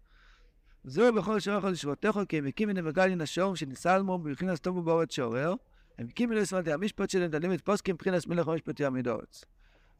זהו 0.84 1.14
בכל 1.14 1.40
שוריכו 1.40 1.70
לשבותיכו, 1.70 2.20
כי 2.30 2.38
הם 2.38 2.46
הקים 2.46 2.70
מן 2.70 2.88
וגל 2.88 3.10
מן 3.10 3.22
השעורים 3.22 3.56
שניסלמו 3.56 4.18
מבחינת 4.18 4.60
טובו 4.60 4.82
באורץ 4.82 5.14
שעורר. 5.14 5.54
הקים 6.00 6.30
מן 6.30 6.38
ישראל 6.38 6.70
המשפט 6.70 7.10
שלהם 7.10 7.54
את 7.54 7.62
פוסקים 7.62 7.96
מבחינת 7.96 8.28
מלך 8.28 8.48
ומשפטי 8.48 8.86
עמיד 8.86 9.08
אורץ. 9.08 9.46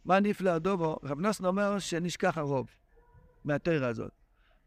מה 0.06 0.20
נפלא 0.20 0.50
הדובו? 0.50 0.98
רב 1.04 1.20
נוסן 1.20 1.46
אומר 1.46 1.80
שנשכח 1.80 2.38
הרוב 2.38 2.68
מהתרא 3.44 3.88
הזאת. 3.88 4.12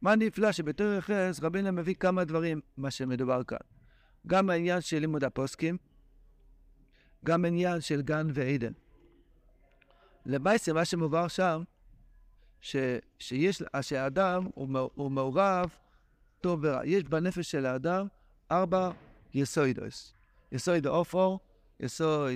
מה 0.03 0.17
נפלא 0.17 0.53
שבתרא 0.53 1.01
חס 1.01 1.41
רבינו 1.43 1.73
מביא 1.73 1.95
כמה 1.95 2.25
דברים, 2.25 2.61
מה 2.77 2.91
שמדובר 2.91 3.45
כאן. 3.45 3.59
גם 4.27 4.51
העניין 4.51 4.81
של 4.81 4.99
לימוד 4.99 5.25
הפוסקים, 5.25 5.77
גם 7.25 7.45
עניין 7.45 7.81
של 7.81 8.03
גן 8.03 8.27
ועדן. 8.35 8.73
למעשה, 10.27 10.73
מה 10.73 10.85
שמובהר 10.85 11.29
שם, 11.29 11.63
ש, 12.61 12.77
שיש, 13.19 13.63
שהאדם 13.81 14.49
הוא, 14.55 14.91
הוא 14.95 15.11
מעורב 15.11 15.71
טוב 16.41 16.61
ורע. 16.63 16.87
יש 16.87 17.03
בנפש 17.03 17.51
של 17.51 17.67
האדם 17.67 18.07
ארבע 18.51 18.91
יסוידוס. 19.35 20.15
יסויד 20.55 20.87
האופור, 20.87 21.41
יסוד, 21.81 22.31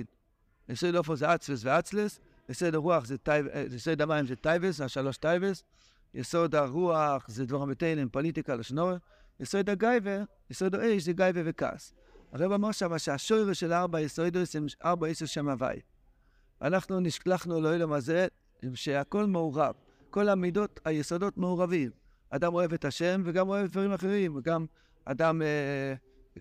יסויד 0.69 0.95
האופור 0.95 1.15
זה 1.15 1.35
אצלס 1.35 1.61
ואצלס, 1.63 2.19
יסוד 2.49 2.75
הרוח 2.75 3.05
זה 3.05 3.17
טייב, 3.17 3.45
יסוד 3.71 4.01
המים 4.01 4.27
זה 4.27 4.35
טייבס, 4.35 4.81
השלוש 4.81 5.17
טייבס, 5.17 5.63
יסוד 6.13 6.55
הרוח 6.55 7.29
זה 7.29 7.45
דבורם 7.45 7.69
ותלם, 7.71 8.09
פוליטיקה, 8.09 8.55
לשנור, 8.55 8.91
יסוד 9.39 9.69
הגייבר, 9.69 10.23
יסוד 10.49 10.75
האש 10.75 11.03
זה 11.03 11.13
גייבר 11.13 11.41
וכעס. 11.45 11.93
הרב 12.33 12.51
אמר 12.51 12.71
שם 12.71 12.97
שהשוירה 12.97 13.53
של 13.53 13.73
ארבע 13.73 14.01
יסודות 14.01 14.55
הם 14.55 14.65
ארבע 14.85 15.07
עשר 15.07 15.25
שם 15.25 15.49
הוואי. 15.49 15.79
אנחנו 16.61 16.99
נשלחנו 16.99 17.61
לעולם 17.61 17.93
הזה 17.93 18.27
שהכל 18.73 19.25
מעורב. 19.25 19.75
כל 20.09 20.29
המידות, 20.29 20.79
היסודות 20.85 21.37
מעורבים. 21.37 21.91
אדם 22.29 22.53
אוהב 22.53 22.73
את 22.73 22.85
השם 22.85 23.21
וגם 23.25 23.49
אוהב 23.49 23.67
דברים 23.67 23.93
אחרים, 23.93 24.35
וגם 24.35 24.65
אדם, 25.05 25.41
אה, 25.41 25.93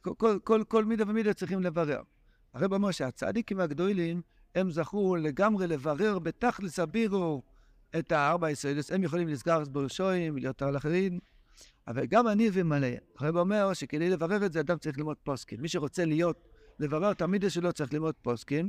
כל, 0.03 0.13
כל, 0.17 0.39
כל, 0.45 0.65
כל 0.69 0.85
מידה 0.85 1.05
ומידה 1.09 1.35
צריכים 1.35 1.63
לברר. 1.63 2.01
הרב 2.55 2.75
אמר 2.75 2.91
שהצדיקים 2.91 3.61
הגדולים, 3.61 4.23
הם 4.55 4.71
זכו 4.71 5.17
לגמרי 5.17 5.67
לברר 5.67 6.19
בתכלס 6.19 6.79
הבירו 6.79 7.43
את 7.99 8.13
הארבע 8.13 8.51
יסודות. 8.51 8.91
הם 8.91 9.03
יכולים 9.03 9.29
לסגר 9.29 9.65
בראשויים, 9.65 10.37
להיות 10.37 10.63
על 10.63 10.77
אחרים. 10.77 11.19
אבל 11.89 12.07
גם 12.07 12.29
אני 12.29 12.51
ומלא. 12.53 12.89
הרב 13.19 13.37
אומר 13.37 13.73
שכדי 13.73 14.11
לברר 14.11 14.47
את 14.47 14.53
זה 14.53 14.61
אדם 14.61 14.79
צריך 14.79 14.99
ללמוד 14.99 15.17
פוסקים. 15.23 15.63
מי 15.63 15.69
שרוצה 15.69 16.05
להיות, 16.05 16.49
לברר 16.79 17.11
את 17.11 17.23
המידה 17.23 17.51
שלו 17.51 17.73
צריך 17.73 17.93
ללמוד 17.93 18.15
פוסקים, 18.23 18.69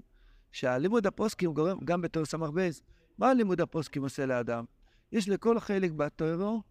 שהלימוד 0.52 1.08
הפוסקים 1.08 1.54
גורם 1.54 1.78
גם 1.86 2.02
בתור 2.02 2.26
סמ"ך 2.26 2.50
בייס. 2.50 2.82
מה 3.18 3.34
לימוד 3.34 3.62
הפוסקים 3.62 4.04
עושה 4.04 4.26
לאדם? 4.26 4.66
יש 5.12 5.30
לכל 5.30 5.60
חלק 5.60 5.92
בתורו 5.92 6.64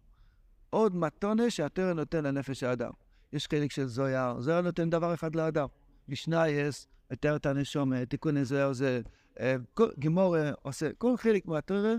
עוד 0.69 0.95
מתונה 0.95 1.49
שהתורה 1.49 1.93
נותן 1.93 2.23
לנפש 2.23 2.63
האדם. 2.63 2.91
יש 3.33 3.47
חלק 3.47 3.71
של 3.71 3.85
זויר, 3.85 4.39
זויר 4.39 4.61
נותן 4.61 4.89
דבר 4.89 5.13
אחד 5.13 5.35
לאדם. 5.35 5.67
משנה 6.07 6.49
יש, 6.49 6.87
יותר 7.11 7.35
את 7.35 7.45
הנשומה, 7.45 8.05
תיקון 8.05 8.43
זויר 8.43 8.73
זה, 8.73 9.01
אה, 9.39 9.55
גימור 9.99 10.35
עושה, 10.61 10.89
כל 10.97 11.17
חלק 11.17 11.45
מהתורה, 11.45 11.93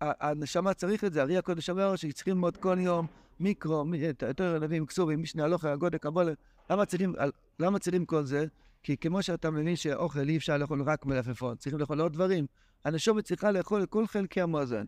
הנשמה 0.00 0.74
צריך 0.74 1.04
את 1.04 1.12
זה, 1.12 1.22
ארי 1.22 1.36
הקודש 1.36 1.70
אומר 1.70 1.96
שצריכים 1.96 2.34
ללמוד 2.34 2.56
כל 2.56 2.78
יום 2.80 3.06
מיקרו, 3.40 3.84
יותר 4.28 4.58
נביאים, 4.58 4.86
כסובים, 4.86 5.22
משנה 5.22 5.44
הלוכה, 5.44 5.72
הגודל, 5.72 5.98
קבולה. 5.98 6.32
למה 6.70 6.86
צריכים, 6.86 7.14
למה 7.60 7.78
צריכים 7.78 8.04
כל 8.04 8.24
זה? 8.24 8.46
כי 8.82 8.96
כמו 8.96 9.22
שאתה 9.22 9.50
מבין 9.50 9.76
שאוכל 9.76 10.28
אי 10.28 10.36
אפשר 10.36 10.56
לאכול 10.56 10.82
רק 10.82 11.06
מלפפון, 11.06 11.56
צריכים 11.56 11.80
לאכול 11.80 12.00
עוד 12.00 12.12
דברים. 12.12 12.46
הנשומת 12.84 13.24
צריכה 13.24 13.50
לאכול 13.50 13.82
את 13.82 13.90
כל 13.90 14.06
חלקי 14.06 14.40
המאזן. 14.40 14.84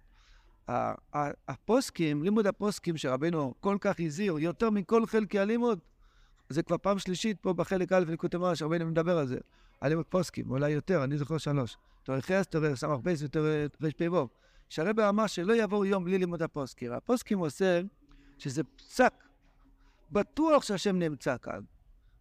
הפוסקים, 1.49 2.23
לימוד 2.23 2.47
הפוסקים 2.47 2.97
שרבנו 2.97 3.55
כל 3.61 3.77
כך 3.81 3.97
הזהיר, 4.01 4.39
יותר 4.39 4.71
מכל 4.71 5.07
חלקי 5.07 5.39
הלימוד, 5.39 5.79
זה 6.49 6.63
כבר 6.63 6.79
פעם 6.79 6.99
שלישית 6.99 7.41
פה 7.41 7.53
בחלק 7.53 7.93
א' 7.93 8.05
מראה 8.39 8.57
שרבנו 8.57 8.87
מדבר 8.87 9.19
על 9.19 9.27
זה, 9.27 9.39
על 9.81 9.89
לימוד 9.89 10.07
פוסקים, 10.07 10.51
אולי 10.51 10.71
יותר, 10.71 11.05
אני 11.05 11.19
זוכר 11.19 11.39
שלוש. 11.39 11.77
סמ"ך 12.75 13.01
בייס 13.03 13.23
ותורי 13.23 13.67
רפ"ו. 13.83 14.29
שהרבא 14.69 15.09
אמר 15.09 15.27
שלא 15.27 15.53
יעבור 15.53 15.87
יום 15.87 16.05
בלי 16.05 16.19
לימוד 16.19 16.43
הפוסקים. 16.43 16.93
הפוסקים 16.93 17.39
עושה 17.39 17.81
שזה 18.39 18.63
פסק. 18.65 19.13
בטוח 20.13 20.63
שהשם 20.63 20.99
נמצא 20.99 21.37
כאן. 21.43 21.61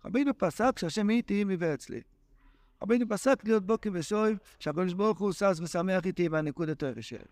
רבינו 0.05 0.38
פסק 0.38 0.79
שהשם 0.79 1.10
איתי 1.10 1.41
עמי 1.41 1.55
ואצלי. 1.60 2.01
רבינו 2.83 3.05
פסק 3.10 3.43
להיות 3.43 3.65
בוקר 3.65 3.89
ושויב, 3.93 4.38
שהקדוש 4.60 4.93
ברוך 4.93 5.19
הוא 5.19 5.31
שש 5.31 5.60
ושמח 5.62 6.05
איתי 6.05 6.27
והנקודת 6.27 6.83
הרשת. 6.83 7.27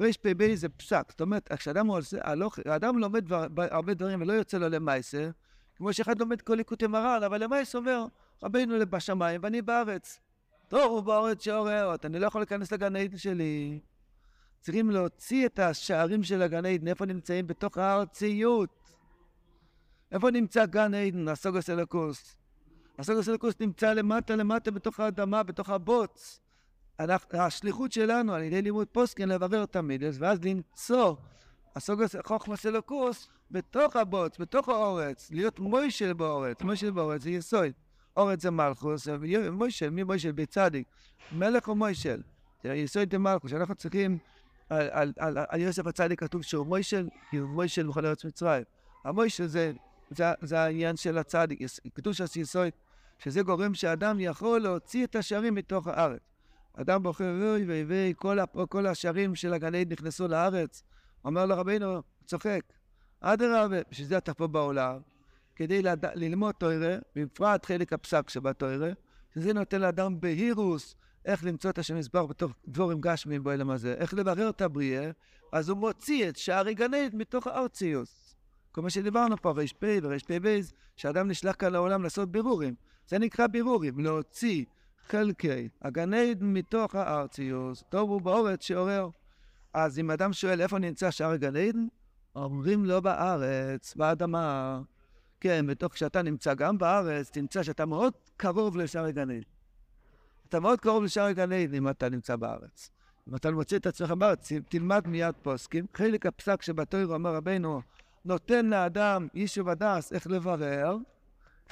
רפ"ב 0.00 0.54
זה 0.54 0.68
פסק, 0.68 1.04
זאת 1.08 1.20
אומרת, 1.20 1.52
כשאדם 1.52 1.86
עושה, 1.86 2.18
האדם 2.66 2.98
לומד 2.98 3.24
דבר, 3.24 3.46
הרבה 3.56 3.94
דברים 3.94 4.20
ולא 4.20 4.32
יוצא 4.32 4.58
לו 4.58 4.68
למעשה, 4.68 5.30
כמו 5.76 5.92
שאחד 5.92 6.20
לומד 6.20 6.40
כל 6.40 6.54
ליקוטי 6.54 6.86
מרן, 6.86 7.22
אבל 7.22 7.42
למעשה 7.42 7.78
אומר, 7.78 8.04
רבינו 8.42 8.74
בשמיים 8.90 9.40
ואני 9.44 9.62
בארץ. 9.62 10.20
טוב, 10.68 10.92
הוא 10.92 11.00
בארץ 11.00 11.44
שעורר, 11.44 11.94
אני 12.04 12.18
לא 12.18 12.26
יכול 12.26 12.40
להיכנס 12.40 12.72
לגן 12.72 12.96
העדן 12.96 13.16
שלי. 13.16 13.80
צריכים 14.60 14.90
להוציא 14.90 15.46
את 15.46 15.58
השערים 15.58 16.22
של 16.22 16.42
הגן 16.42 16.66
עדן, 16.66 16.88
איפה 16.88 17.06
נמצאים? 17.06 17.46
בתוך 17.46 17.78
הארציות. 17.78 18.90
איפה 20.12 20.30
נמצא 20.30 20.66
גן 20.66 20.94
עדן, 20.94 21.28
הסוגוס 21.28 21.70
אלוקוס? 21.70 22.36
הסוגוס 22.98 23.28
אלוקוס 23.28 23.54
נמצא 23.60 23.92
למטה 23.92 24.36
למטה 24.36 24.70
בתוך 24.70 25.00
האדמה, 25.00 25.42
בתוך 25.42 25.70
הבוץ. 25.70 26.40
אנחנו, 27.00 27.38
השליחות 27.38 27.92
שלנו 27.92 28.34
על 28.34 28.42
ידי 28.42 28.62
לימוד 28.62 28.88
פוסקין 28.88 29.28
לברר 29.28 29.64
את 29.64 29.76
המידס, 29.76 30.16
ואז 30.18 30.44
למצוא 30.44 31.14
הסוגוס 31.76 32.16
חוכמוס 32.26 32.66
אלוקוס 32.66 33.28
בתוך 33.50 33.96
הבוץ, 33.96 34.38
בתוך 34.38 34.68
האורץ, 34.68 35.30
להיות 35.30 35.58
מוישל 35.58 36.12
באורץ, 36.12 36.62
מוישל 36.62 36.90
באורץ 36.90 37.22
זה 37.22 37.30
יסוד. 37.30 37.72
אורץ 38.16 38.42
זה 38.42 38.50
מלכוס, 38.50 39.08
מוישל, 39.52 39.90
מי 39.90 40.02
מוישל? 40.02 40.32
בצדיק. 40.32 40.86
מלך 41.32 41.68
או 41.68 41.74
מוישל. 41.74 42.22
יסוד 42.64 43.12
זה 43.12 43.18
מלכוס, 43.18 43.52
אנחנו 43.52 43.74
צריכים 43.74 44.18
על, 44.68 44.88
על, 44.90 45.12
על, 45.18 45.38
על 45.48 45.60
יוסף 45.60 45.86
הצדיק 45.86 46.20
כתוב 46.20 46.42
שהוא 46.42 46.66
מוישל, 46.66 47.08
כי 47.30 47.36
הוא 47.36 47.48
מוישל 47.48 47.86
בכל 47.86 48.06
ארץ 48.06 48.24
מצרים. 48.24 48.64
המוישל 49.04 49.46
זה, 49.46 49.72
זה, 50.10 50.24
זה 50.42 50.60
העניין 50.60 50.96
של 50.96 51.18
הצדיק, 51.18 51.60
קדוש 51.94 52.20
הסיסוי, 52.20 52.70
שזה 53.18 53.42
גורם 53.42 53.74
שאדם 53.74 54.20
יכול 54.20 54.60
להוציא 54.60 55.04
את 55.04 55.16
השערים 55.16 55.54
מתוך 55.54 55.86
הארץ. 55.86 56.31
אדם 56.74 57.02
בוחר, 57.02 57.52
אוי 57.52 57.84
ואי, 57.84 58.12
כל, 58.16 58.38
כל 58.68 58.86
השערים 58.86 59.34
של 59.34 59.54
עד 59.54 59.92
נכנסו 59.92 60.28
לארץ. 60.28 60.82
אומר 61.24 61.46
לרבינו, 61.46 62.02
צוחק, 62.26 62.60
אדרבה, 63.20 63.76
בשביל 63.90 64.06
זה 64.06 64.18
אתה 64.18 64.34
פה 64.34 64.46
בעולם, 64.46 64.98
כדי 65.56 65.82
לד... 65.82 66.06
ללמוד 66.14 66.54
תוירה, 66.54 66.96
בפרט 67.16 67.66
חלק 67.66 67.92
הפסק 67.92 68.30
שבתוירה, 68.30 68.90
שזה 69.34 69.52
נותן 69.52 69.80
לאדם 69.80 70.20
בהירוס 70.20 70.94
איך 71.24 71.44
למצוא 71.44 71.70
את 71.70 71.78
השם 71.78 71.96
יזבח 71.96 72.20
בתוך 72.20 72.52
דבורים 72.68 73.00
גשמיים 73.00 73.44
בעולם 73.44 73.70
הזה, 73.70 73.94
איך 73.94 74.14
לברר 74.14 74.48
את 74.48 74.60
הבריאה, 74.60 75.10
אז 75.52 75.68
הוא 75.68 75.78
מוציא 75.78 76.28
את 76.28 76.36
שערי 76.36 76.74
גנית 76.74 77.14
מתוך 77.14 77.46
הארציוס. 77.46 78.34
כל 78.72 78.82
מה 78.82 78.90
שדיברנו 78.90 79.36
פה, 79.36 79.50
ר"פ 79.50 79.84
ור"פ 80.02 80.30
שאדם 80.96 81.28
נשלח 81.28 81.54
כאן 81.58 81.72
לעולם 81.72 82.02
לעשות 82.02 82.32
בירורים. 82.32 82.74
זה 83.08 83.18
נקרא 83.18 83.46
בירורים, 83.46 84.00
להוציא 84.00 84.64
חלקי 85.08 85.68
הגנית 85.82 86.38
מתוך 86.40 86.94
הארציוס. 86.94 87.84
טוב 87.88 88.10
הוא 88.10 88.20
באורץ 88.20 88.62
שעורר. 88.62 89.08
אז 89.74 89.98
אם 89.98 90.10
אדם 90.10 90.32
שואל 90.32 90.60
איפה 90.60 90.78
נמצא 90.78 91.10
שער 91.10 91.36
גן 91.36 91.86
אומרים 92.36 92.84
לו 92.84 93.02
בארץ, 93.02 93.94
באדמה. 93.96 94.80
כן, 95.40 95.66
בתוך 95.66 95.92
כשאתה 95.92 96.22
נמצא 96.22 96.54
גם 96.54 96.78
בארץ, 96.78 97.30
תמצא 97.30 97.62
שאתה 97.62 97.86
מאוד 97.86 98.12
קרוב 98.36 98.76
לשער 98.76 99.10
גן 99.10 99.28
אתה 100.48 100.60
מאוד 100.60 100.80
קרוב 100.80 101.04
לשער 101.04 101.32
גן 101.32 101.52
עדן 101.52 101.74
אם 101.74 101.88
אתה 101.88 102.08
נמצא 102.08 102.36
בארץ. 102.36 102.90
אם 103.28 103.34
אתה 103.36 103.50
מוצא 103.50 103.76
את 103.76 103.86
עצמך 103.86 104.10
בארץ, 104.10 104.52
תלמד 104.68 105.08
מיד 105.08 105.34
פוסקים. 105.42 105.86
חלק 105.94 106.26
הפסק 106.26 106.62
שבתוירו 106.62 107.14
אמר 107.14 107.34
רבנו, 107.34 107.80
נותן 108.24 108.66
לאדם 108.66 109.28
יישוב 109.34 109.68
הדס 109.68 110.12
איך 110.12 110.26
לברר, 110.26 110.96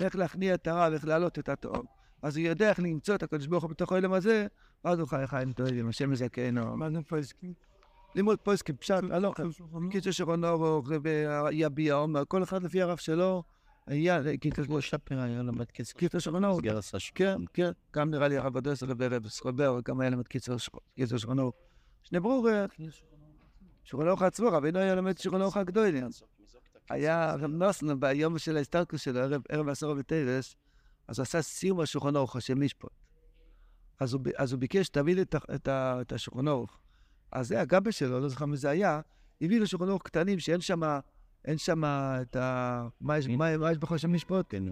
איך 0.01 0.17
להכניע 0.17 0.55
את 0.55 0.67
הרע 0.67 0.89
ואיך 0.91 1.05
להעלות 1.05 1.39
את 1.39 1.49
הטוב. 1.49 1.87
אז 2.23 2.37
הוא 2.37 2.47
יודע 2.47 2.69
איך 2.71 2.79
למצוא 2.79 3.15
את 3.15 3.23
הקדוש 3.23 3.47
ברוך 3.47 3.65
הוא 3.65 3.71
בתוך 3.71 3.93
העולם 3.93 4.13
הזה, 4.13 4.47
ואז 4.85 4.99
הוא 4.99 5.09
חי 5.09 5.27
חיים 5.27 5.53
טובים, 5.53 5.89
השם 5.89 6.13
יזכנו. 6.13 6.77
מה 6.77 6.91
זה 6.91 6.99
פויסקים? 7.09 7.53
לימוד 8.15 8.39
פויסקים, 8.39 8.77
פשט, 8.77 8.95
הלוך, 9.11 9.35
קיצור 9.91 10.13
שרון 10.13 10.45
אורוך, 10.45 10.89
ויביע 11.03 11.95
עומר, 11.95 12.23
כל 12.29 12.43
אחד 12.43 12.63
לפי 12.63 12.83
הרב 12.83 12.97
שלו, 12.99 13.43
היה, 13.87 14.37
קיצור 14.41 14.65
כמו 14.65 14.81
שפר 14.81 15.19
היה 15.21 15.43
למד 15.43 15.71
כסף. 15.71 15.97
קיצור 15.97 16.21
שרון 16.21 16.45
אורוך. 16.45 16.61
כן, 17.15 17.37
כן, 17.53 17.71
גם 17.97 18.11
נראה 18.11 18.29
לי 18.29 18.37
הרב 18.39 18.57
הדס 18.57 18.83
רבי 18.83 19.07
רב 19.07 19.29
סחובר, 19.29 19.79
גם 19.85 20.01
היה 20.01 20.11
למד 20.11 20.27
קיצור 20.29 20.59
ש- 20.59 20.71
קיצור 20.97 21.19
שרון 21.19 21.39
אורוך. 21.39 21.55
שני 22.03 22.21
ברור, 22.21 22.49
שרון 23.85 24.07
אורוך 24.09 24.23
עצמו, 24.23 24.49
רבינו 24.49 24.79
היה 24.79 24.95
למד 24.95 25.19
שרון 25.19 25.41
אורוך 25.41 25.57
הגדולים. 25.57 26.07
היה 26.91 27.35
רב 27.35 27.51
נוסן 27.51 28.01
ביום 28.01 28.39
של 28.39 28.57
ההסתלקות 28.57 29.01
שלו, 29.01 29.21
ערב, 29.49 29.69
עשרה 29.69 29.95
בטרס, 29.95 30.57
אז 31.11 31.19
הוא 31.19 31.23
עשה 31.23 31.43
סיום 31.43 31.81
השולחן 31.81 32.17
אורך, 32.17 32.37
השם 32.37 32.61
משפט. 32.61 32.91
אז 34.01 34.15
הוא, 34.15 34.23
אז 34.37 34.53
הוא 34.53 34.61
ביקש, 34.61 34.91
לי 35.05 35.23
את, 35.23 35.35
את, 35.55 35.69
את 35.69 36.13
השולחן 36.13 36.49
אורך. 36.49 36.79
אז 37.33 37.49
זה 37.49 37.61
הגבה 37.61 37.93
שלו, 37.93 38.21
לא 38.21 38.29
זוכר 38.29 38.47
מי 38.47 38.57
זה 38.57 38.71
היה, 38.71 39.01
הביא 39.41 39.61
לו 39.61 39.67
שולחן 39.67 39.89
אורך 39.89 40.03
קטנים 40.03 40.39
שאין 40.39 40.61
שם, 40.61 40.81
אין 41.45 41.59
שם 41.59 41.85
את 41.85 42.37
ה... 42.37 42.89
מה 43.01 43.19
יש, 43.19 43.29
מה, 43.29 43.57
מה 43.57 43.73
יש 43.73 43.79
בכל 43.79 43.99
שם 43.99 44.13
משפט? 44.13 44.45
כן. 44.49 44.63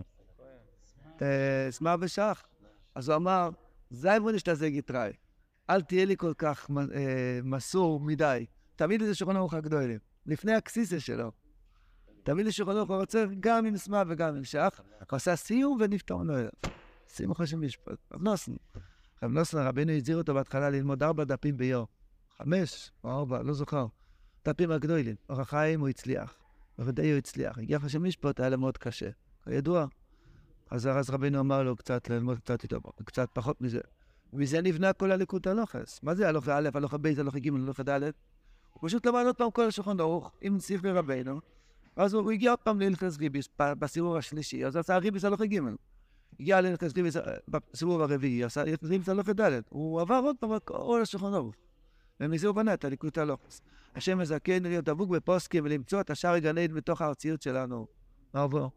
סמר 1.71 1.97
ושח. 2.01 2.47
אז 2.95 3.09
הוא 3.09 3.17
אמר, 3.17 3.51
זי 3.91 4.09
מוניש 4.21 4.43
תזה 4.43 4.71
גיטראי, 4.71 5.13
אל 5.71 5.83
תהיה 5.83 6.05
לי 6.05 6.17
כל 6.17 6.33
כך 6.39 6.71
אה, 6.95 7.41
מסור 7.43 8.01
מדי. 8.01 8.47
תביא 8.77 8.99
לי 8.99 9.05
את 9.05 9.11
השולחן 9.11 9.37
אורך 9.37 9.55
הגדולים, 9.55 9.99
לפני 10.27 10.55
הקסיסה 10.55 11.01
שלו. 11.01 11.33
תביא 12.29 12.45
לי 12.45 12.53
שולחן 12.53 12.93
רוצה 12.93 13.25
גם 13.41 13.67
עם 13.67 13.77
סמר 13.77 14.03
וגם 14.09 14.37
עם 14.37 14.45
שח. 14.45 14.81
הוא 15.11 15.17
עשה 15.17 15.37
סיום 15.37 15.79
ונפטר 15.81 16.17
לו. 16.17 16.35
סיום 17.09 17.31
אחרי 17.31 17.47
משפט. 17.57 17.99
רב 18.13 18.23
נוסן. 18.23 18.53
רב 19.23 19.31
נוסן, 19.31 19.59
רבינו 19.59 19.93
הזהיר 19.93 20.19
אותו 20.19 20.35
בהתחלה 20.35 20.71
ללמוד 20.71 21.03
ארבע 21.03 21.25
דפים 21.25 21.57
ביום. 21.57 21.87
חמש 22.39 22.91
או 23.05 23.11
ארבע, 23.11 23.43
לא 23.43 23.53
זוכר. 23.53 23.87
דפים 24.45 24.71
הגדולים. 24.71 25.15
אור 25.29 25.41
החיים 25.41 25.81
הוא 25.81 25.89
הצליח. 25.89 26.35
בוודאי 26.79 27.11
הוא 27.11 27.19
הצליח. 27.19 27.59
הגיע 27.59 27.77
אחרי 27.77 27.99
משפט, 28.01 28.41
היה 28.41 28.49
לו 28.49 28.59
מאוד 28.59 28.79
קשה. 28.79 29.11
כידוע. 29.45 29.87
אז 30.71 30.87
אז 30.87 31.11
רבינו 31.11 31.41
אמר 31.41 31.63
לו 31.63 31.77
קצת 31.77 32.09
ללמוד 32.09 32.39
קצת 32.39 32.63
יותר, 32.63 32.79
קצת 33.05 33.29
פחות 33.33 33.61
מזה. 33.61 33.81
ומזה 34.33 34.61
נבנה 34.61 34.93
כל 34.93 35.13
הליקוד 35.13 35.49
הלוכס. 35.49 36.01
מה 36.03 36.15
זה 36.15 36.29
הלוכה 36.29 36.59
א', 36.59 36.69
הלוכה 36.75 36.99
ב', 36.99 37.07
הלוכה 37.07 37.39
ג', 37.39 37.55
הלוכה 37.55 37.83
ד'? 37.83 38.03
הוא 38.73 38.89
פשוט 38.89 39.07
למד 39.07 39.23
עוד 39.27 39.37
פעם 39.37 39.51
כל 39.51 39.65
השולחן 39.67 40.01
ערוך 40.01 40.33
עם 40.41 40.61
ספרי 40.61 40.93
רבינו, 40.93 41.41
ואז 41.99 42.15
הוא 42.15 42.31
הגיע 42.31 42.51
עוד 42.51 42.59
פעם 42.59 42.81
להלכס 42.81 43.19
ריביס 43.19 43.49
בסיבוב 43.59 44.17
השלישי, 44.17 44.67
אז 44.67 44.77
עשה 44.77 44.99
ריביס 44.99 45.25
הלוכה 45.25 45.47
ג'. 45.47 45.59
הגיע 46.41 46.61
להלכס 46.61 46.97
ריביס 46.97 47.17
אה, 47.17 47.23
בסיבוב 47.49 48.01
הרביעי, 48.01 48.45
עשה 48.45 48.63
ריביס 48.83 49.09
הלוכה 49.09 49.33
ד'. 49.33 49.61
הוא 49.69 50.01
עבר 50.01 50.21
עוד 50.25 50.37
פעם 50.41 50.51
כל 50.65 51.01
השולחן 51.03 51.35
ערוך. 51.35 51.55
ומזה 52.21 52.47
הוא 52.47 52.57
בנה 52.57 52.75
את 52.75 52.85
הליקוד 52.85 53.19
הלוכס. 53.19 53.61
השם 53.95 54.19
מזכן 54.19 54.63
להיות 54.63 54.85
דבוק 54.85 55.11
בפוסקים 55.11 55.65
ולמצוא 55.65 56.01
את 56.01 56.11
השער 56.11 56.39
גן 56.39 56.59
עדן 56.59 56.75
בתוך 56.75 57.03
הארציות 57.03 57.43
שלנו. 57.43 57.87
מה 58.35 58.43
עבור? 58.43 58.71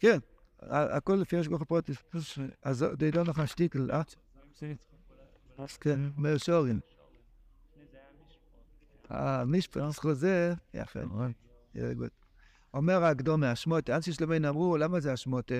כן, 0.00 0.18
הכל 0.70 1.14
לפי 1.14 1.36
יש 1.36 1.48
ברוך 1.48 1.62
הפרוטיס. 1.62 1.96
אז 2.62 2.86
די 2.96 3.10
לא 3.10 3.24
נכון 3.24 3.46
שטיקל, 3.46 3.90
אה? 3.90 4.02
כן, 5.80 6.00
מאיר 6.16 6.38
שורין. 6.38 6.80
המשפט 9.08 9.82
חוזר, 9.96 10.52
יפה, 10.74 11.00
good. 11.02 11.51
אומר 12.74 13.04
הקדומה, 13.04 13.50
השמוטה, 13.50 13.96
אנשי 13.96 14.12
שלומנו 14.12 14.48
אמרו, 14.48 14.76
למה 14.76 15.00
זה 15.00 15.12
השמוטה? 15.12 15.54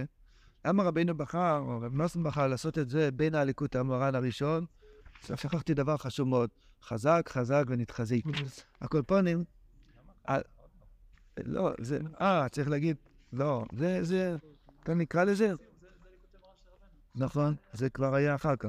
למה 0.65 0.83
רבינו 0.83 1.17
בחר, 1.17 1.59
או 1.59 1.81
רב 1.81 1.95
נוסן 1.95 2.23
בחר 2.23 2.47
לעשות 2.47 2.79
את 2.79 2.89
זה 2.89 3.11
בין 3.11 3.35
האליקות 3.35 3.77
המרן 3.77 4.15
הראשון? 4.15 4.67
עכשיו 5.21 5.37
שכחתי 5.37 5.75
דבר 5.75 5.97
חשוב 5.97 6.29
מאוד, 6.29 6.51
חזק, 6.83 7.29
חזק 7.33 7.65
ונתחזיק. 7.69 8.25
הקולפונים, 8.81 9.45
לא, 11.45 11.71
זה, 11.81 11.99
אה, 12.21 12.49
צריך 12.49 12.69
להגיד, 12.69 12.97
לא, 13.33 13.65
זה, 13.77 14.05
זה, 14.05 14.37
אתה 14.83 14.95
נקרא 14.95 15.25
לזה? 15.25 15.53
נכון, 17.15 17.55
זה 17.73 17.91
כבר 17.91 18.15
היה 18.15 18.35
אחר 18.35 18.57
כך. 18.57 18.69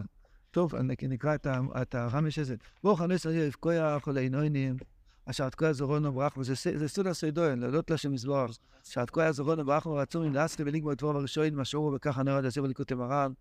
טוב, 0.51 0.75
נק- 0.75 1.03
נקרא 1.03 1.35
את 1.35 1.45
ה- 1.45 1.59
את 1.81 1.95
החמש 1.95 2.39
הזה. 2.39 2.55
ברוך 2.83 3.01
הנס 3.01 3.25
הזה, 3.25 3.45
יפקויה 3.47 3.97
חולי 3.99 4.29
נוינים, 4.29 4.75
אשר 5.25 5.49
תקויה 5.49 5.73
זורונו 5.73 6.13
ברכו, 6.13 6.43
זה 6.43 6.87
סוד 6.87 7.07
הסוידוין, 7.07 7.59
להודות 7.59 7.91
להשם 7.91 8.13
יזברך. 8.13 8.57
אשר 8.87 9.05
תקויה 9.05 9.31
זורונו 9.31 9.65
ברכו 9.65 9.95
רצון 9.95 10.33
לאסרי 10.33 10.65
ולגמו 10.65 10.91
את 10.91 10.97
דברו 10.97 11.11
הראשון, 11.11 11.55
משאורו 11.55 11.93
וככה 11.93 12.23
נרד 12.23 12.45
עשיר 12.45 12.63
וליקוטי 12.63 12.95
מרן. 12.95 13.31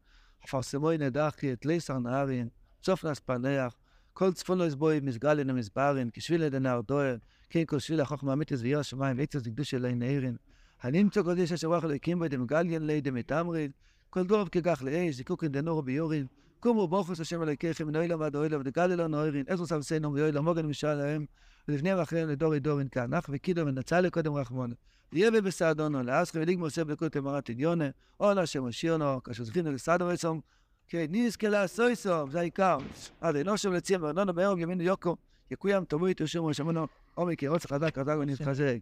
אפרסמוי 0.45 0.99
נדחי 0.99 1.53
את 1.53 1.66
ליסר 1.66 1.99
נהרין, 1.99 2.49
סוף 2.85 3.05
נס 3.05 3.18
פנח, 3.18 3.77
כל 4.12 4.33
צפון 4.33 4.59
לא 4.59 4.64
יסבוי 4.64 5.01
מסגלין 5.01 5.51
המסברין, 5.51 6.11
כשביל 6.12 6.45
עד 6.45 6.55
הנהר 6.55 6.81
דוהר, 6.81 7.16
כן 7.51 7.64
כל 7.66 7.79
שביל 7.79 8.01
החוכמה 8.01 8.33
אמיתיס 8.33 8.61
וירא 8.61 8.81
השמיים, 8.81 9.18
ועצת 9.18 9.47
לקדוש 9.47 9.75
אלי 9.75 9.95
נעירין. 9.95 10.37
הנמצא 10.83 11.23
קודש 11.23 11.53
אשר 11.53 11.68
רוח 11.68 11.85
אלוהיקים 11.85 12.18
בו 12.18 12.29
דמגליין 12.29 12.87
לידי 12.87 13.11
מתמרין, 13.11 13.71
כל 14.11 14.23
דורב 14.23 14.49
כגח 14.49 14.83
לאש, 14.83 15.14
זיקוקין 15.14 15.53
דנורו 15.53 15.83
ביורין, 15.83 16.27
קומו 16.61 16.88
ברכוס 16.88 17.21
השם 17.21 17.42
אלוהיכם 17.42 17.87
מן 17.87 17.97
אוילם 17.97 18.21
ועד 18.21 18.37
אוילם 18.37 18.61
ודגל 18.61 18.92
אלו 18.92 19.09
נוירין, 19.09 19.45
עזרו 19.49 19.66
סבסנו 19.66 20.14
ואוילם 20.14 20.45
מוגן 20.45 20.66
משל 20.66 20.95
להם, 20.95 21.27
ולפניהם 21.68 21.98
ואחריהם 21.98 22.29
לדורי 22.29 22.61
דורין 22.61 22.88
כאנך 22.88 23.25
וקידו 23.29 23.66
ונצא 23.66 24.01
לקודם 24.01 24.35
רחמונה. 24.35 24.75
יהיה 25.12 25.31
בסעדונו, 25.31 26.03
לאסכי 26.03 26.38
ולגמו 26.38 26.64
עושה 26.64 26.85
בלקות 26.85 27.16
אמרת 27.16 27.51
עדיונה, 27.51 27.85
או 28.20 28.33
להשם 28.35 28.66
השירנו, 28.66 29.22
כאשר 29.22 29.44
זכינו 29.44 29.72
לסעדו 29.72 30.07
רצום, 30.07 30.40
כן, 30.88 31.07
נזכה 31.11 31.48
לעשוי 31.48 31.96
סוף, 31.96 32.31
זה 32.31 32.40
העיקר. 32.40 32.79
עד 33.20 33.37
אינו 33.37 33.59
שם 33.59 33.72
לציין 33.72 34.03
וארנונו 34.03 34.33
בערב 34.33 34.59
ימינו 34.59 34.83
יוקו, 34.83 35.16
יקוים 35.51 35.85
תבואי 35.85 36.09
איתו 36.09 36.27
שם 36.27 36.44
ושמונו, 36.44 36.87
עומק 37.14 37.42
ירוץ 37.42 37.66
חזק 37.66 37.98
חזק 37.98 38.14
ונתחזק. 38.20 38.77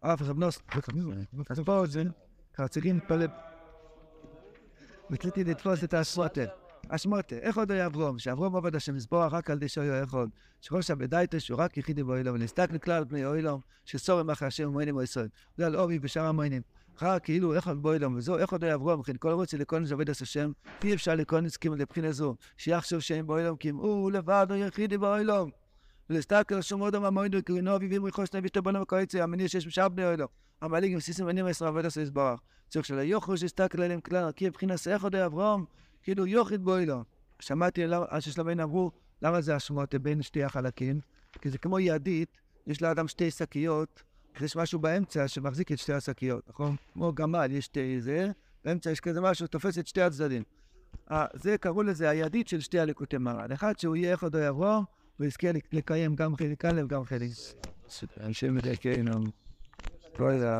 אף 0.00 0.22
אחד 0.22 0.38
נוס, 0.38 0.62
אז 1.50 1.60
פה 1.64 1.86
זה, 1.86 2.02
צריכים 2.68 2.94
להתפלל. 2.94 3.26
רציתי 5.10 5.44
לתפוס 5.44 5.84
את 5.84 5.94
השמוטה. 5.94 6.44
השמוטה, 6.90 7.36
איך 7.36 7.58
עוד 7.58 7.70
היה 7.70 7.86
אברום? 7.86 8.18
שאברום 8.18 8.56
עבד 8.56 8.76
השם 8.76 8.96
יזבוח 8.96 9.32
רק 9.32 9.50
על 9.50 9.58
דשו 9.58 9.82
יו 9.82 10.04
אחד. 10.04 10.26
שראש 10.60 10.90
הבדייתא 10.90 11.38
שהוא 11.38 11.58
רק 11.58 11.76
יחידי 11.76 12.02
באוילום, 12.02 12.34
ונסתק 12.34 12.68
לכלל 12.72 12.94
על 12.94 13.04
פני 13.04 13.24
אוילום, 13.24 13.60
שסורם 13.84 14.30
אחרי 14.30 14.48
השם 14.48 14.68
ומוינים 14.68 14.96
וישראל. 14.96 15.28
זה 15.56 15.66
על 15.66 15.76
אורי 15.76 15.98
בשאר 15.98 16.22
המוינים. 16.22 16.62
אחר 16.96 17.18
כאילו 17.18 17.54
איך 17.54 17.68
עוד 17.68 17.82
באוילום, 17.82 18.16
וזו 18.16 18.38
איך 18.38 18.52
עוד 18.52 18.64
היה 18.64 18.74
אברום, 18.74 19.00
וכן 19.00 19.16
כל 19.18 19.32
רוצה 19.32 19.56
לקונס 19.56 19.92
עובד 19.92 20.10
עש 20.10 20.22
השם, 20.22 20.52
אי 20.84 20.94
אפשר 20.94 21.14
לקונס 21.14 21.56
כאילו 21.56 21.76
לבחינה 21.76 22.12
זו, 22.12 22.34
שיחשוב 22.56 23.00
שהם 23.00 23.26
באוילום, 23.26 23.56
כי 23.56 23.70
אם 23.70 23.76
הוא 23.76 24.12
לבד 24.12 24.46
הוא 24.50 24.56
יחידי 24.56 24.98
באוילום. 24.98 25.50
ולסתכל 26.10 26.62
שום 26.62 26.80
אודם 26.80 27.04
המוינו, 27.04 27.42
קרינו 27.44 27.76
אביבים 27.76 28.04
ריחוש 28.04 28.28
נביא 28.34 28.48
שתבונם 28.48 28.82
וקואציה, 28.82 29.24
המניע 29.24 29.48
שיש 29.48 29.66
בשאר 29.66 29.88
בני 29.88 30.06
אוילום. 30.06 30.28
המעליג 30.60 30.92
עם 30.92 31.00
סיסים 31.00 31.24
עניינים 31.24 31.46
עשרה 31.46 31.68
עובד 31.68 31.86
עשה 31.86 32.00
יזברך. 32.00 32.40
צריך 32.68 32.86
שלא 32.86 33.00
יוכלו 33.00 33.36
שיסתכל 33.36 33.82
עליהם 33.82 34.00
כלל, 34.00 34.32
כי 34.32 34.48
מבחינת 34.48 34.88
איך 34.88 35.04
עוד 35.04 35.16
אברום, 35.16 35.64
כאילו 36.02 36.26
יוחיד 36.26 36.64
בוילו. 36.64 37.04
שמעתי 37.40 37.86
למה- 37.86 38.04
אז 38.08 38.22
ששלמיין 38.22 38.60
אמרו, 38.60 38.90
למה 39.22 39.40
זה 39.40 39.54
השמות 39.56 39.94
בין 39.94 40.22
שתי 40.22 40.44
החלקים? 40.44 41.00
כי 41.40 41.50
זה 41.50 41.58
כמו 41.58 41.80
ידית, 41.80 42.38
יש 42.66 42.82
לאדם 42.82 43.08
שתי 43.08 43.30
שקיות, 43.30 44.02
אז 44.36 44.42
יש 44.42 44.56
משהו 44.56 44.78
באמצע 44.78 45.28
שמחזיק 45.28 45.72
את 45.72 45.78
שתי 45.78 45.92
השקיות, 45.92 46.48
נכון? 46.48 46.76
כמו 46.92 47.12
גמל, 47.14 47.46
יש 47.50 47.64
שתי 47.64 48.00
זה, 48.00 48.30
באמצע 48.64 48.90
יש 48.90 49.00
כזה 49.00 49.20
משהו 49.20 49.46
שתופס 49.46 49.78
את 49.78 49.86
שתי 49.86 50.02
הצדדים. 50.02 50.42
אה, 51.10 51.26
זה 51.34 51.58
קראו 51.58 51.82
לזה 51.82 52.08
הידית 52.10 52.48
של 52.48 52.60
שתי 52.60 52.78
הליקוטי 52.78 53.18
מרן. 53.18 53.52
אחד 53.52 53.78
שהוא 53.78 53.96
יהיה 53.96 54.12
איך 54.12 54.22
עוד 54.22 54.34
יבוא, 54.48 54.74
הוא 55.18 55.26
יזכה 55.26 55.48
לקיים 55.72 56.14
גם 56.16 56.36
חלק 56.36 56.64
א' 56.64 56.80
וגם 56.84 57.04
חלק. 57.04 57.30
לא 60.18 60.24
יודע. 60.26 60.56